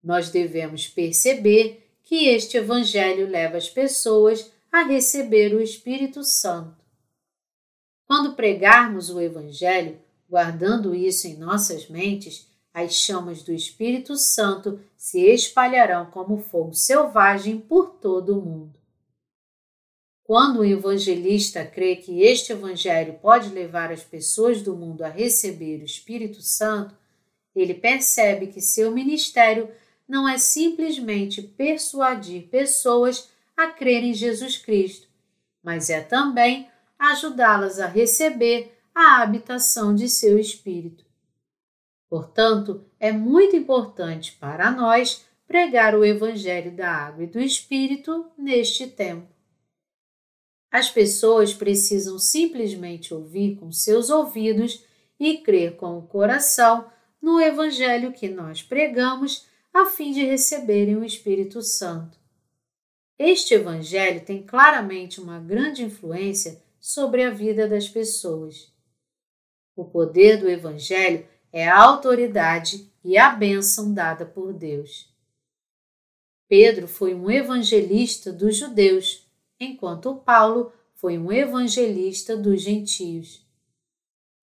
Nós 0.05 0.29
devemos 0.29 0.87
perceber 0.87 1.91
que 2.05 2.27
este 2.29 2.59
Evangelho 2.59 3.27
leva 3.27 3.57
as 3.57 3.71
pessoas 3.71 4.53
a 4.71 4.83
receber 4.83 5.55
o 5.55 5.61
Espírito 5.61 6.23
Santo. 6.23 6.85
Quando 8.05 8.35
pregarmos 8.35 9.09
o 9.09 9.19
Evangelho, 9.19 9.99
guardando 10.29 10.95
isso 10.95 11.27
em 11.27 11.39
nossas 11.39 11.89
mentes, 11.89 12.48
as 12.85 12.95
chamas 12.95 13.43
do 13.43 13.53
Espírito 13.53 14.17
Santo 14.17 14.81
se 14.97 15.21
espalharão 15.21 16.07
como 16.07 16.39
fogo 16.39 16.75
selvagem 16.75 17.59
por 17.59 17.91
todo 18.01 18.39
o 18.39 18.43
mundo. 18.43 18.79
Quando 20.23 20.61
o 20.61 20.65
evangelista 20.65 21.65
crê 21.65 21.97
que 21.97 22.23
este 22.23 22.53
evangelho 22.53 23.15
pode 23.15 23.49
levar 23.49 23.91
as 23.91 24.05
pessoas 24.05 24.61
do 24.61 24.77
mundo 24.77 25.03
a 25.03 25.09
receber 25.09 25.81
o 25.81 25.87
Espírito 25.87 26.43
Santo, 26.43 26.95
ele 27.57 27.73
percebe 27.75 28.49
que 28.49 28.61
seu 28.61 28.91
ministério 28.91 29.71
não 30.07 30.29
é 30.29 30.37
simplesmente 30.37 31.43
persuadir 31.43 32.49
pessoas 32.49 33.31
a 33.57 33.69
crer 33.69 34.05
em 34.05 34.15
Jesus 34.15 34.57
Cristo, 34.57 35.09
mas 35.63 35.91
é 35.91 36.01
também 36.01 36.69
ajudá-las 36.99 37.79
a 37.79 37.87
receber 37.87 38.79
a 38.95 39.23
habitação 39.23 39.95
de 39.95 40.09
seu 40.09 40.39
Espírito. 40.39 41.08
Portanto, 42.09 42.85
é 42.99 43.13
muito 43.13 43.55
importante 43.55 44.33
para 44.33 44.71
nós 44.71 45.27
pregar 45.47 45.95
o 45.95 46.05
Evangelho 46.05 46.71
da 46.75 46.91
Água 46.91 47.25
e 47.25 47.27
do 47.27 47.41
Espírito 47.41 48.31
neste 48.37 48.87
tempo. 48.87 49.29
As 50.71 50.91
pessoas 50.91 51.55
precisam 51.55 52.19
simplesmente 52.19 53.15
ouvir 53.15 53.57
com 53.57 53.73
seus 53.73 54.11
ouvidos 54.11 54.85
e 55.19 55.39
crer 55.39 55.77
com 55.77 55.99
o 55.99 56.07
coração 56.07 56.91
no 57.21 57.41
Evangelho 57.41 58.13
que 58.13 58.29
nós 58.29 58.63
pregamos 58.63 59.47
a 59.73 59.87
fim 59.87 60.13
de 60.13 60.25
receberem 60.25 60.97
o 60.97 61.05
Espírito 61.05 61.63
Santo. 61.63 62.19
Este 63.19 63.55
Evangelho 63.55 64.25
tem 64.25 64.43
claramente 64.43 65.21
uma 65.21 65.41
grande 65.41 65.83
influência 65.83 66.63
sobre 66.79 67.23
a 67.25 67.31
vida 67.31 67.67
das 67.67 67.89
pessoas. 67.89 68.73
O 69.75 69.85
poder 69.85 70.39
do 70.39 70.49
Evangelho 70.49 71.27
é 71.53 71.69
a 71.69 71.83
autoridade 71.83 72.91
e 73.05 73.17
a 73.17 73.31
bênção 73.31 73.93
dada 73.93 74.27
por 74.27 74.53
Deus. 74.53 75.09
Pedro 76.49 76.89
foi 76.89 77.15
um 77.15 77.31
evangelista 77.31 78.33
dos 78.33 78.57
judeus, 78.57 79.27
enquanto 79.61 80.17
Paulo 80.17 80.73
foi 80.95 81.19
um 81.19 81.31
evangelista 81.31 82.37
dos 82.37 82.63
gentios. 82.63 83.47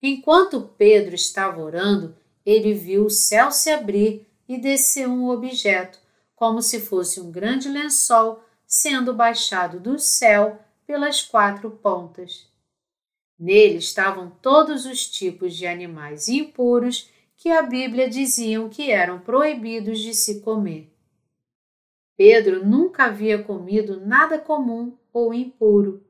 Enquanto 0.02 0.70
Pedro 0.78 1.14
estava 1.14 1.60
orando, 1.60 2.16
ele 2.44 2.72
viu 2.72 3.06
o 3.06 3.10
céu 3.10 3.50
se 3.50 3.70
abrir 3.70 4.26
e 4.48 4.56
descer 4.56 5.08
um 5.08 5.28
objeto, 5.28 5.98
como 6.34 6.62
se 6.62 6.80
fosse 6.80 7.20
um 7.20 7.30
grande 7.30 7.68
lençol 7.68 8.42
sendo 8.66 9.12
baixado 9.12 9.80
do 9.80 9.98
céu 9.98 10.60
pelas 10.86 11.22
quatro 11.22 11.70
pontas. 11.70 12.45
Nele 13.38 13.76
estavam 13.76 14.30
todos 14.30 14.86
os 14.86 15.06
tipos 15.06 15.54
de 15.54 15.66
animais 15.66 16.28
impuros 16.28 17.10
que 17.36 17.50
a 17.50 17.62
Bíblia 17.62 18.08
diziam 18.08 18.68
que 18.68 18.90
eram 18.90 19.18
proibidos 19.18 19.98
de 20.00 20.14
se 20.14 20.40
comer. 20.40 20.90
Pedro 22.16 22.64
nunca 22.64 23.04
havia 23.04 23.42
comido 23.42 24.00
nada 24.00 24.38
comum 24.38 24.96
ou 25.12 25.34
impuro. 25.34 26.02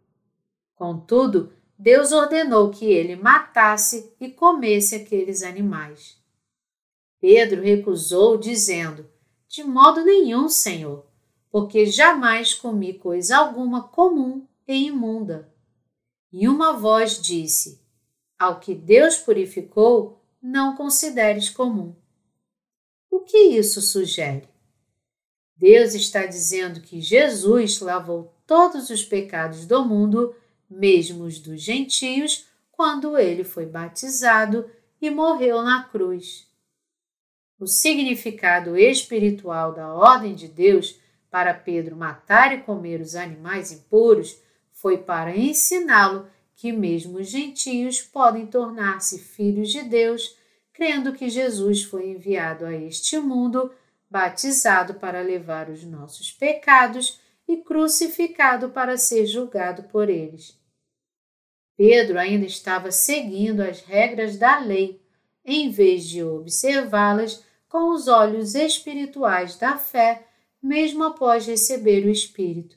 Contudo, 0.77 1.53
Deus 1.77 2.13
ordenou 2.13 2.71
que 2.71 2.85
ele 2.85 3.17
matasse 3.17 4.15
e 4.21 4.31
comesse 4.31 4.95
aqueles 4.95 5.43
animais. 5.43 6.17
Pedro 7.21 7.61
recusou, 7.61 8.39
dizendo: 8.39 9.05
De 9.49 9.65
modo 9.65 10.05
nenhum, 10.05 10.49
Senhor, 10.49 11.05
porque 11.51 11.87
jamais 11.87 12.55
comi 12.55 12.95
coisa 12.95 13.39
alguma 13.39 13.89
comum 13.89 14.47
e 14.69 14.87
imunda. 14.87 15.53
E 16.33 16.49
uma 16.49 16.73
voz 16.73 17.21
disse: 17.21 17.81
Ao 18.39 18.59
que 18.61 18.75
Deus 18.75 19.17
purificou, 19.17 20.21
não 20.43 20.77
consideres 20.77 21.49
comum. 21.49 21.95
O 23.11 23.21
que 23.21 23.39
isso 23.39 23.81
sugere? 23.81 24.49
Deus 25.57 25.95
está 25.95 26.27
dizendo 26.27 26.81
que 26.81 27.01
Jesus 27.01 27.81
lavou 27.81 28.35
todos 28.47 28.91
os 28.91 29.03
pecados 29.03 29.67
do 29.67 29.85
mundo, 29.85 30.35
mesmo 30.69 31.25
os 31.25 31.39
dos 31.39 31.63
gentios, 31.63 32.47
quando 32.71 33.17
ele 33.17 33.43
foi 33.43 33.65
batizado 33.65 34.71
e 35.01 35.09
morreu 35.11 35.63
na 35.63 35.85
cruz. 35.85 36.47
O 37.59 37.67
significado 37.67 38.77
espiritual 38.77 39.73
da 39.73 39.95
ordem 39.95 40.35
de 40.35 40.47
Deus 40.47 41.01
para 41.31 41.55
Pedro 41.55 41.97
matar 41.97 42.53
e 42.53 42.63
comer 42.63 43.01
os 43.01 43.15
animais 43.15 43.73
impuros 43.73 44.39
foi 44.87 44.99
para 44.99 45.37
ensiná-lo 45.37 46.29
que 46.55 46.71
mesmo 46.71 47.19
os 47.19 47.27
gentios 47.27 48.01
podem 48.01 48.47
tornar-se 48.47 49.19
filhos 49.19 49.73
de 49.73 49.83
Deus, 49.83 50.37
crendo 50.73 51.13
que 51.13 51.29
Jesus 51.29 51.83
foi 51.83 52.11
enviado 52.11 52.65
a 52.65 52.73
este 52.73 53.19
mundo, 53.19 53.73
batizado 54.09 54.95
para 54.95 55.21
levar 55.23 55.69
os 55.69 55.83
nossos 55.83 56.31
pecados 56.31 57.19
e 57.49 57.57
crucificado 57.57 58.69
para 58.69 58.97
ser 58.97 59.27
julgado 59.27 59.83
por 59.89 60.09
eles. 60.09 60.57
Pedro 61.77 62.17
ainda 62.17 62.47
estava 62.47 62.93
seguindo 62.93 63.63
as 63.63 63.81
regras 63.81 64.37
da 64.39 64.61
lei, 64.61 65.03
em 65.45 65.69
vez 65.69 66.05
de 66.05 66.23
observá-las 66.23 67.45
com 67.69 67.93
os 67.93 68.07
olhos 68.07 68.55
espirituais 68.55 69.57
da 69.57 69.77
fé, 69.77 70.29
mesmo 70.63 71.03
após 71.03 71.45
receber 71.45 72.07
o 72.07 72.09
Espírito. 72.09 72.76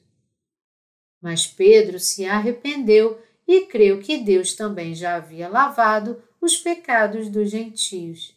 Mas 1.22 1.46
Pedro 1.46 2.00
se 2.00 2.26
arrependeu 2.26 3.20
e 3.48 3.62
creu 3.62 4.00
que 4.00 4.18
Deus 4.18 4.54
também 4.54 4.94
já 4.94 5.16
havia 5.16 5.50
lavado 5.50 6.22
os 6.40 6.58
pecados 6.58 7.30
dos 7.30 7.50
gentios. 7.50 8.36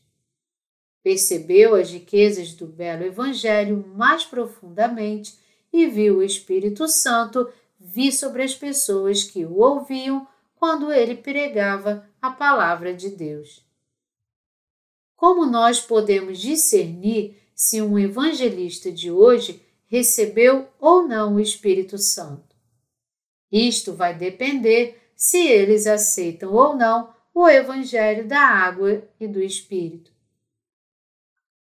Percebeu 1.02 1.74
as 1.74 1.90
riquezas 1.90 2.52
do 2.54 2.66
belo 2.66 3.04
Evangelho 3.04 3.86
mais 3.94 4.24
profundamente 4.24 5.36
e 5.72 5.86
viu 5.86 6.18
o 6.18 6.22
Espírito 6.22 6.86
Santo 6.88 7.48
vir 7.78 8.12
sobre 8.12 8.42
as 8.42 8.54
pessoas 8.54 9.24
que 9.24 9.44
o 9.44 9.58
ouviam 9.58 10.26
quando 10.54 10.92
ele 10.92 11.16
pregava 11.16 12.08
a 12.20 12.30
palavra 12.30 12.94
de 12.94 13.10
Deus. 13.10 13.66
Como 15.16 15.44
nós 15.44 15.80
podemos 15.80 16.38
discernir 16.38 17.36
se 17.54 17.82
um 17.82 17.98
evangelista 17.98 18.90
de 18.90 19.10
hoje 19.10 19.60
recebeu 19.86 20.68
ou 20.80 21.06
não 21.06 21.34
o 21.34 21.40
Espírito 21.40 21.98
Santo? 21.98 22.51
Isto 23.52 23.92
vai 23.92 24.16
depender 24.16 24.98
se 25.14 25.46
eles 25.46 25.86
aceitam 25.86 26.54
ou 26.54 26.74
não 26.74 27.12
o 27.34 27.46
Evangelho 27.46 28.26
da 28.26 28.40
água 28.40 29.06
e 29.20 29.28
do 29.28 29.42
Espírito. 29.42 30.10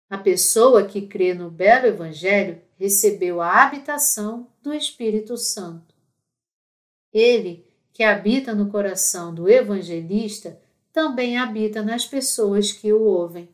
A 0.08 0.16
pessoa 0.16 0.86
que 0.86 1.06
crê 1.06 1.34
no 1.34 1.50
belo 1.50 1.86
Evangelho 1.86 2.62
recebeu 2.78 3.40
a 3.40 3.64
habitação 3.64 4.46
do 4.62 4.72
Espírito 4.72 5.36
Santo. 5.36 5.94
Ele, 7.12 7.66
que 7.92 8.04
habita 8.04 8.54
no 8.54 8.70
coração 8.70 9.34
do 9.34 9.48
evangelista, 9.48 10.60
também 10.92 11.36
habita 11.36 11.82
nas 11.82 12.06
pessoas 12.06 12.72
que 12.72 12.92
o 12.92 13.02
ouvem. 13.02 13.48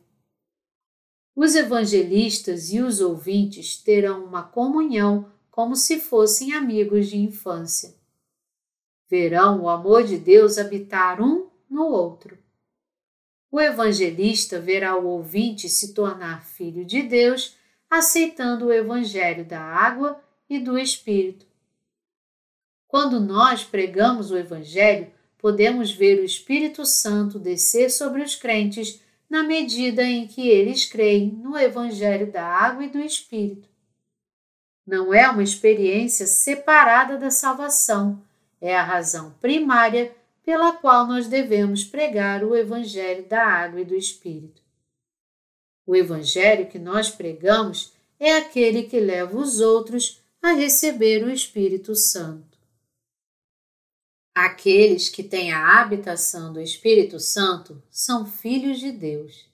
Os 1.35 1.55
evangelistas 1.55 2.71
e 2.71 2.79
os 2.79 3.01
ouvintes 3.01 3.77
terão 3.77 4.23
uma 4.23 4.43
comunhão 4.43 5.31
como 5.51 5.75
se 5.75 5.99
fossem 5.99 6.53
amigos 6.53 7.07
de 7.07 7.17
infância 7.17 7.97
verão 9.09 9.61
o 9.61 9.69
amor 9.69 10.03
de 10.03 10.17
Deus 10.17 10.57
habitar 10.57 11.21
um 11.21 11.47
no 11.69 11.85
outro. 11.85 12.37
O 13.49 13.61
evangelista 13.61 14.59
verá 14.59 14.97
o 14.97 15.07
ouvinte 15.07 15.69
se 15.69 15.93
tornar 15.93 16.45
filho 16.45 16.83
de 16.83 17.01
Deus, 17.01 17.55
aceitando 17.89 18.65
o 18.65 18.73
evangelho 18.73 19.45
da 19.45 19.61
água 19.61 20.21
e 20.49 20.59
do 20.59 20.77
Espírito. 20.77 21.45
Quando 22.87 23.19
nós 23.19 23.63
pregamos 23.63 24.31
o 24.31 24.37
evangelho, 24.37 25.11
podemos 25.37 25.91
ver 25.91 26.19
o 26.19 26.25
Espírito 26.25 26.85
Santo 26.85 27.39
descer 27.39 27.89
sobre 27.89 28.21
os 28.21 28.35
crentes 28.35 29.01
na 29.29 29.43
medida 29.43 30.03
em 30.03 30.27
que 30.27 30.47
eles 30.47 30.85
creem 30.85 31.31
no 31.31 31.57
evangelho 31.57 32.31
da 32.31 32.45
água 32.45 32.85
e 32.85 32.89
do 32.89 32.99
Espírito. 32.99 33.67
Não 34.85 35.13
é 35.13 35.29
uma 35.29 35.43
experiência 35.43 36.25
separada 36.25 37.17
da 37.17 37.29
salvação, 37.29 38.23
é 38.61 38.75
a 38.75 38.83
razão 38.83 39.31
primária 39.41 40.15
pela 40.43 40.71
qual 40.71 41.05
nós 41.05 41.27
devemos 41.27 41.83
pregar 41.83 42.43
o 42.43 42.55
Evangelho 42.55 43.25
da 43.27 43.45
Água 43.45 43.81
e 43.81 43.85
do 43.85 43.95
Espírito. 43.95 44.61
O 45.85 45.95
Evangelho 45.95 46.67
que 46.67 46.79
nós 46.79 47.09
pregamos 47.09 47.93
é 48.19 48.37
aquele 48.37 48.83
que 48.83 48.99
leva 48.99 49.37
os 49.37 49.59
outros 49.59 50.21
a 50.41 50.53
receber 50.53 51.23
o 51.23 51.29
Espírito 51.29 51.95
Santo. 51.95 52.57
Aqueles 54.33 55.09
que 55.09 55.23
têm 55.23 55.51
a 55.51 55.81
habitação 55.81 56.53
do 56.53 56.61
Espírito 56.61 57.19
Santo 57.19 57.81
são 57.89 58.25
filhos 58.25 58.79
de 58.79 58.91
Deus. 58.91 59.49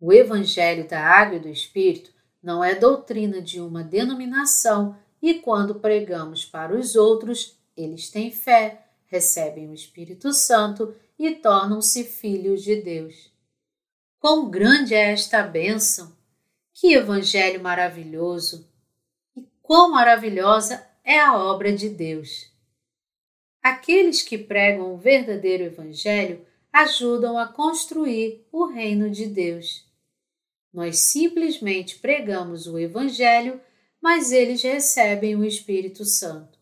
O 0.00 0.12
Evangelho 0.12 0.88
da 0.88 1.00
Água 1.00 1.36
e 1.36 1.40
do 1.40 1.48
Espírito 1.48 2.10
não 2.42 2.64
é 2.64 2.74
doutrina 2.74 3.40
de 3.40 3.60
uma 3.60 3.84
denominação 3.84 4.96
e 5.22 5.34
quando 5.34 5.74
pregamos 5.74 6.44
para 6.44 6.74
os 6.74 6.96
outros, 6.96 7.59
eles 7.76 8.10
têm 8.10 8.30
fé, 8.30 8.86
recebem 9.06 9.68
o 9.68 9.74
Espírito 9.74 10.32
Santo 10.32 10.94
e 11.18 11.32
tornam-se 11.32 12.04
filhos 12.04 12.62
de 12.62 12.76
Deus. 12.76 13.30
Quão 14.18 14.50
grande 14.50 14.94
é 14.94 15.12
esta 15.12 15.42
bênção! 15.42 16.16
Que 16.72 16.94
evangelho 16.94 17.62
maravilhoso! 17.62 18.70
E 19.36 19.46
quão 19.62 19.90
maravilhosa 19.90 20.86
é 21.04 21.18
a 21.18 21.36
obra 21.36 21.72
de 21.72 21.88
Deus! 21.88 22.50
Aqueles 23.62 24.22
que 24.22 24.38
pregam 24.38 24.94
o 24.94 24.98
verdadeiro 24.98 25.64
evangelho 25.64 26.46
ajudam 26.72 27.36
a 27.36 27.48
construir 27.48 28.46
o 28.52 28.66
reino 28.66 29.10
de 29.10 29.26
Deus. 29.26 29.84
Nós 30.72 31.00
simplesmente 31.00 31.98
pregamos 31.98 32.66
o 32.66 32.78
evangelho, 32.78 33.60
mas 34.00 34.32
eles 34.32 34.62
recebem 34.62 35.34
o 35.34 35.44
Espírito 35.44 36.04
Santo. 36.04 36.59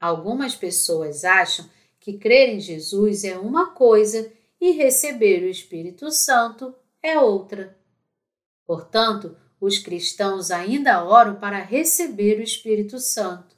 Algumas 0.00 0.54
pessoas 0.54 1.24
acham 1.24 1.68
que 2.00 2.14
crer 2.14 2.48
em 2.48 2.60
Jesus 2.60 3.22
é 3.22 3.38
uma 3.38 3.72
coisa 3.72 4.32
e 4.58 4.72
receber 4.72 5.42
o 5.42 5.48
Espírito 5.48 6.10
Santo 6.10 6.74
é 7.02 7.20
outra. 7.20 7.78
Portanto, 8.66 9.36
os 9.60 9.78
cristãos 9.78 10.50
ainda 10.50 11.04
oram 11.04 11.36
para 11.36 11.58
receber 11.58 12.38
o 12.38 12.42
Espírito 12.42 12.98
Santo. 12.98 13.54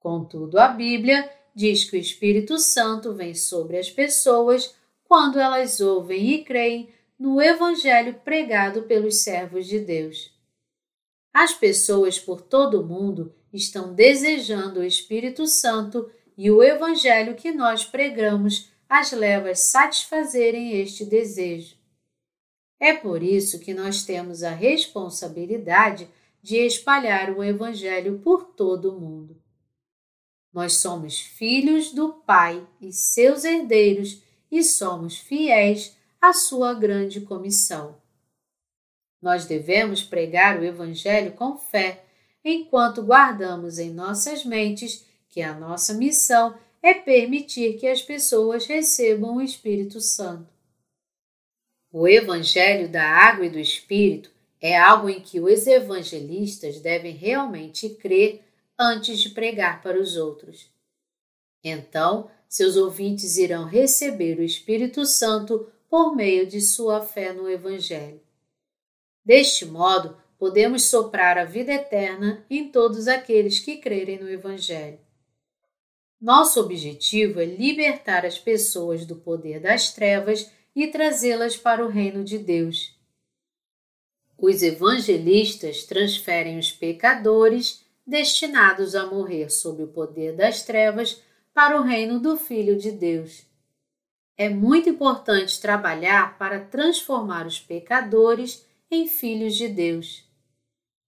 Contudo, 0.00 0.58
a 0.58 0.68
Bíblia 0.68 1.30
diz 1.54 1.88
que 1.88 1.96
o 1.96 2.00
Espírito 2.00 2.58
Santo 2.58 3.14
vem 3.14 3.34
sobre 3.34 3.78
as 3.78 3.90
pessoas 3.90 4.74
quando 5.04 5.38
elas 5.38 5.80
ouvem 5.80 6.30
e 6.34 6.44
creem 6.44 6.92
no 7.18 7.40
Evangelho 7.40 8.14
pregado 8.24 8.82
pelos 8.82 9.22
servos 9.22 9.66
de 9.66 9.78
Deus. 9.78 10.32
As 11.32 11.54
pessoas 11.54 12.18
por 12.18 12.40
todo 12.40 12.80
o 12.80 12.86
mundo 12.86 13.34
estão 13.52 13.94
desejando 13.94 14.80
o 14.80 14.84
Espírito 14.84 15.46
Santo 15.46 16.10
e 16.36 16.50
o 16.50 16.62
Evangelho 16.62 17.34
que 17.34 17.52
nós 17.52 17.84
pregamos 17.84 18.70
as 18.88 19.12
leva 19.12 19.50
a 19.50 19.54
satisfazerem 19.54 20.80
este 20.80 21.04
desejo. 21.04 21.76
É 22.80 22.94
por 22.94 23.22
isso 23.22 23.58
que 23.58 23.74
nós 23.74 24.04
temos 24.04 24.42
a 24.42 24.50
responsabilidade 24.50 26.08
de 26.42 26.56
espalhar 26.56 27.30
o 27.30 27.42
Evangelho 27.42 28.20
por 28.20 28.44
todo 28.44 28.94
o 28.94 29.00
mundo. 29.00 29.36
Nós 30.52 30.78
somos 30.78 31.20
filhos 31.20 31.92
do 31.92 32.12
Pai 32.12 32.66
e 32.80 32.92
seus 32.92 33.44
herdeiros 33.44 34.22
e 34.50 34.62
somos 34.62 35.18
fiéis 35.18 35.96
à 36.20 36.32
sua 36.32 36.72
grande 36.72 37.20
comissão. 37.20 38.00
Nós 39.20 39.44
devemos 39.44 40.02
pregar 40.02 40.58
o 40.58 40.64
Evangelho 40.64 41.32
com 41.32 41.56
fé, 41.56 42.04
enquanto 42.44 43.02
guardamos 43.02 43.78
em 43.78 43.90
nossas 43.90 44.44
mentes 44.44 45.06
que 45.28 45.42
a 45.42 45.54
nossa 45.54 45.94
missão 45.94 46.56
é 46.82 46.94
permitir 46.94 47.78
que 47.78 47.86
as 47.86 48.00
pessoas 48.00 48.66
recebam 48.66 49.36
o 49.36 49.42
Espírito 49.42 50.00
Santo. 50.00 50.48
O 51.92 52.06
Evangelho 52.06 52.88
da 52.88 53.04
Água 53.04 53.46
e 53.46 53.50
do 53.50 53.58
Espírito 53.58 54.30
é 54.60 54.76
algo 54.76 55.08
em 55.08 55.20
que 55.20 55.40
os 55.40 55.66
evangelistas 55.66 56.80
devem 56.80 57.14
realmente 57.14 57.88
crer 57.90 58.42
antes 58.78 59.20
de 59.20 59.30
pregar 59.30 59.82
para 59.82 60.00
os 60.00 60.16
outros. 60.16 60.70
Então, 61.62 62.30
seus 62.48 62.76
ouvintes 62.76 63.36
irão 63.36 63.64
receber 63.64 64.38
o 64.38 64.42
Espírito 64.42 65.04
Santo 65.04 65.70
por 65.88 66.14
meio 66.14 66.46
de 66.46 66.60
sua 66.60 67.00
fé 67.00 67.32
no 67.32 67.48
Evangelho. 67.48 68.20
Deste 69.24 69.64
modo, 69.66 70.16
podemos 70.38 70.84
soprar 70.84 71.36
a 71.36 71.44
vida 71.44 71.72
eterna 71.72 72.44
em 72.48 72.68
todos 72.68 73.08
aqueles 73.08 73.58
que 73.58 73.78
crerem 73.78 74.20
no 74.20 74.30
Evangelho. 74.30 75.00
Nosso 76.20 76.60
objetivo 76.60 77.40
é 77.40 77.44
libertar 77.44 78.24
as 78.24 78.38
pessoas 78.38 79.04
do 79.04 79.16
poder 79.16 79.60
das 79.60 79.92
trevas 79.92 80.50
e 80.74 80.86
trazê-las 80.86 81.56
para 81.56 81.84
o 81.84 81.88
reino 81.88 82.22
de 82.22 82.38
Deus. 82.38 82.96
Os 84.36 84.62
evangelistas 84.62 85.84
transferem 85.84 86.58
os 86.58 86.70
pecadores 86.70 87.84
destinados 88.06 88.94
a 88.94 89.06
morrer 89.06 89.50
sob 89.50 89.82
o 89.82 89.88
poder 89.88 90.34
das 90.34 90.62
trevas 90.62 91.20
para 91.52 91.78
o 91.80 91.82
reino 91.82 92.20
do 92.20 92.36
Filho 92.36 92.76
de 92.76 92.92
Deus. 92.92 93.44
É 94.36 94.48
muito 94.48 94.88
importante 94.88 95.60
trabalhar 95.60 96.38
para 96.38 96.60
transformar 96.60 97.46
os 97.46 97.58
pecadores 97.58 98.64
em 98.88 99.08
filhos 99.08 99.56
de 99.56 99.66
Deus. 99.66 100.27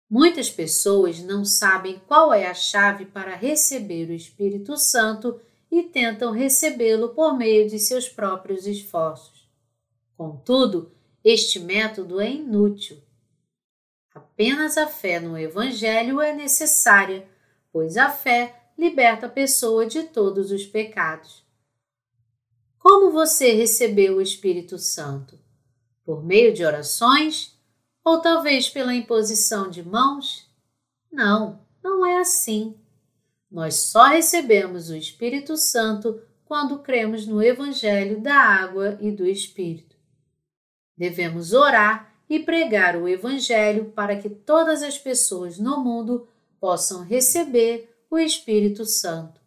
Muitas 0.10 0.50
pessoas 0.50 1.20
não 1.20 1.46
sabem 1.46 2.02
qual 2.08 2.34
é 2.34 2.48
a 2.48 2.54
chave 2.54 3.06
para 3.06 3.36
receber 3.36 4.10
o 4.10 4.14
Espírito 4.14 4.76
Santo 4.76 5.40
e 5.72 5.84
tentam 5.84 6.32
recebê-lo 6.32 7.10
por 7.10 7.38
meio 7.38 7.70
de 7.70 7.78
seus 7.78 8.10
próprios 8.10 8.66
esforços. 8.66 9.48
Contudo, 10.18 10.92
este 11.24 11.60
método 11.60 12.20
é 12.20 12.32
inútil. 12.32 12.98
Apenas 14.16 14.78
a 14.78 14.88
fé 14.88 15.20
no 15.20 15.38
Evangelho 15.38 16.20
é 16.20 16.34
necessária, 16.34 17.28
pois 17.72 17.96
a 17.96 18.10
fé 18.10 18.72
liberta 18.76 19.28
a 19.28 19.30
pessoa 19.30 19.86
de 19.86 20.04
todos 20.04 20.52
os 20.52 20.66
pecados. 20.66 21.46
Como 22.80 23.12
você 23.12 23.52
recebeu 23.52 24.18
o 24.18 24.22
Espírito 24.22 24.80
Santo? 24.80 25.38
Por 26.04 26.26
meio 26.26 26.52
de 26.52 26.66
orações? 26.66 27.59
Ou 28.10 28.20
talvez 28.20 28.68
pela 28.68 28.96
imposição 28.96 29.70
de 29.70 29.84
mãos? 29.84 30.50
Não, 31.12 31.64
não 31.84 32.04
é 32.04 32.18
assim. 32.18 32.76
Nós 33.52 33.76
só 33.92 34.06
recebemos 34.06 34.90
o 34.90 34.96
Espírito 34.96 35.56
Santo 35.56 36.20
quando 36.44 36.80
cremos 36.80 37.28
no 37.28 37.40
Evangelho 37.40 38.20
da 38.20 38.34
água 38.34 38.98
e 39.00 39.12
do 39.12 39.28
Espírito. 39.28 39.96
Devemos 40.98 41.54
orar 41.54 42.12
e 42.28 42.40
pregar 42.40 42.96
o 42.96 43.08
Evangelho 43.08 43.92
para 43.92 44.20
que 44.20 44.28
todas 44.28 44.82
as 44.82 44.98
pessoas 44.98 45.60
no 45.60 45.80
mundo 45.84 46.28
possam 46.60 47.04
receber 47.04 47.96
o 48.10 48.18
Espírito 48.18 48.86
Santo. 48.86 49.40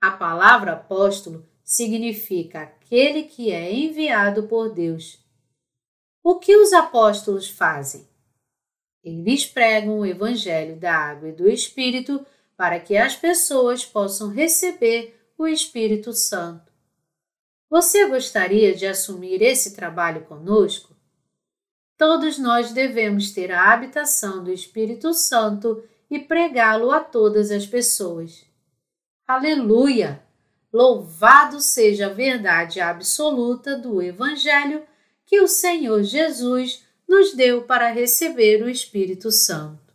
A 0.00 0.12
palavra 0.12 0.74
apóstolo 0.74 1.44
significa 1.64 2.60
aquele 2.60 3.24
que 3.24 3.50
é 3.50 3.74
enviado 3.74 4.44
por 4.44 4.72
Deus. 4.72 5.19
O 6.22 6.38
que 6.38 6.54
os 6.56 6.72
apóstolos 6.72 7.48
fazem? 7.48 8.06
Eles 9.02 9.46
pregam 9.46 9.98
o 9.98 10.06
Evangelho 10.06 10.76
da 10.76 10.94
água 10.94 11.30
e 11.30 11.32
do 11.32 11.48
Espírito 11.48 12.24
para 12.56 12.78
que 12.78 12.96
as 12.96 13.16
pessoas 13.16 13.86
possam 13.86 14.28
receber 14.28 15.18
o 15.38 15.46
Espírito 15.46 16.12
Santo. 16.12 16.70
Você 17.70 18.06
gostaria 18.06 18.74
de 18.74 18.86
assumir 18.86 19.40
esse 19.40 19.74
trabalho 19.74 20.26
conosco? 20.26 20.94
Todos 21.96 22.38
nós 22.38 22.72
devemos 22.72 23.30
ter 23.30 23.50
a 23.50 23.72
habitação 23.72 24.44
do 24.44 24.52
Espírito 24.52 25.14
Santo 25.14 25.82
e 26.10 26.18
pregá-lo 26.18 26.90
a 26.90 27.00
todas 27.00 27.50
as 27.50 27.66
pessoas. 27.66 28.44
Aleluia! 29.26 30.22
Louvado 30.72 31.60
seja 31.60 32.06
a 32.06 32.12
verdade 32.12 32.80
absoluta 32.80 33.76
do 33.76 34.02
Evangelho 34.02 34.82
que 35.30 35.40
o 35.40 35.46
Senhor 35.46 36.02
Jesus 36.02 36.84
nos 37.06 37.34
deu 37.34 37.62
para 37.62 37.92
receber 37.92 38.64
o 38.64 38.68
Espírito 38.68 39.30
Santo. 39.30 39.89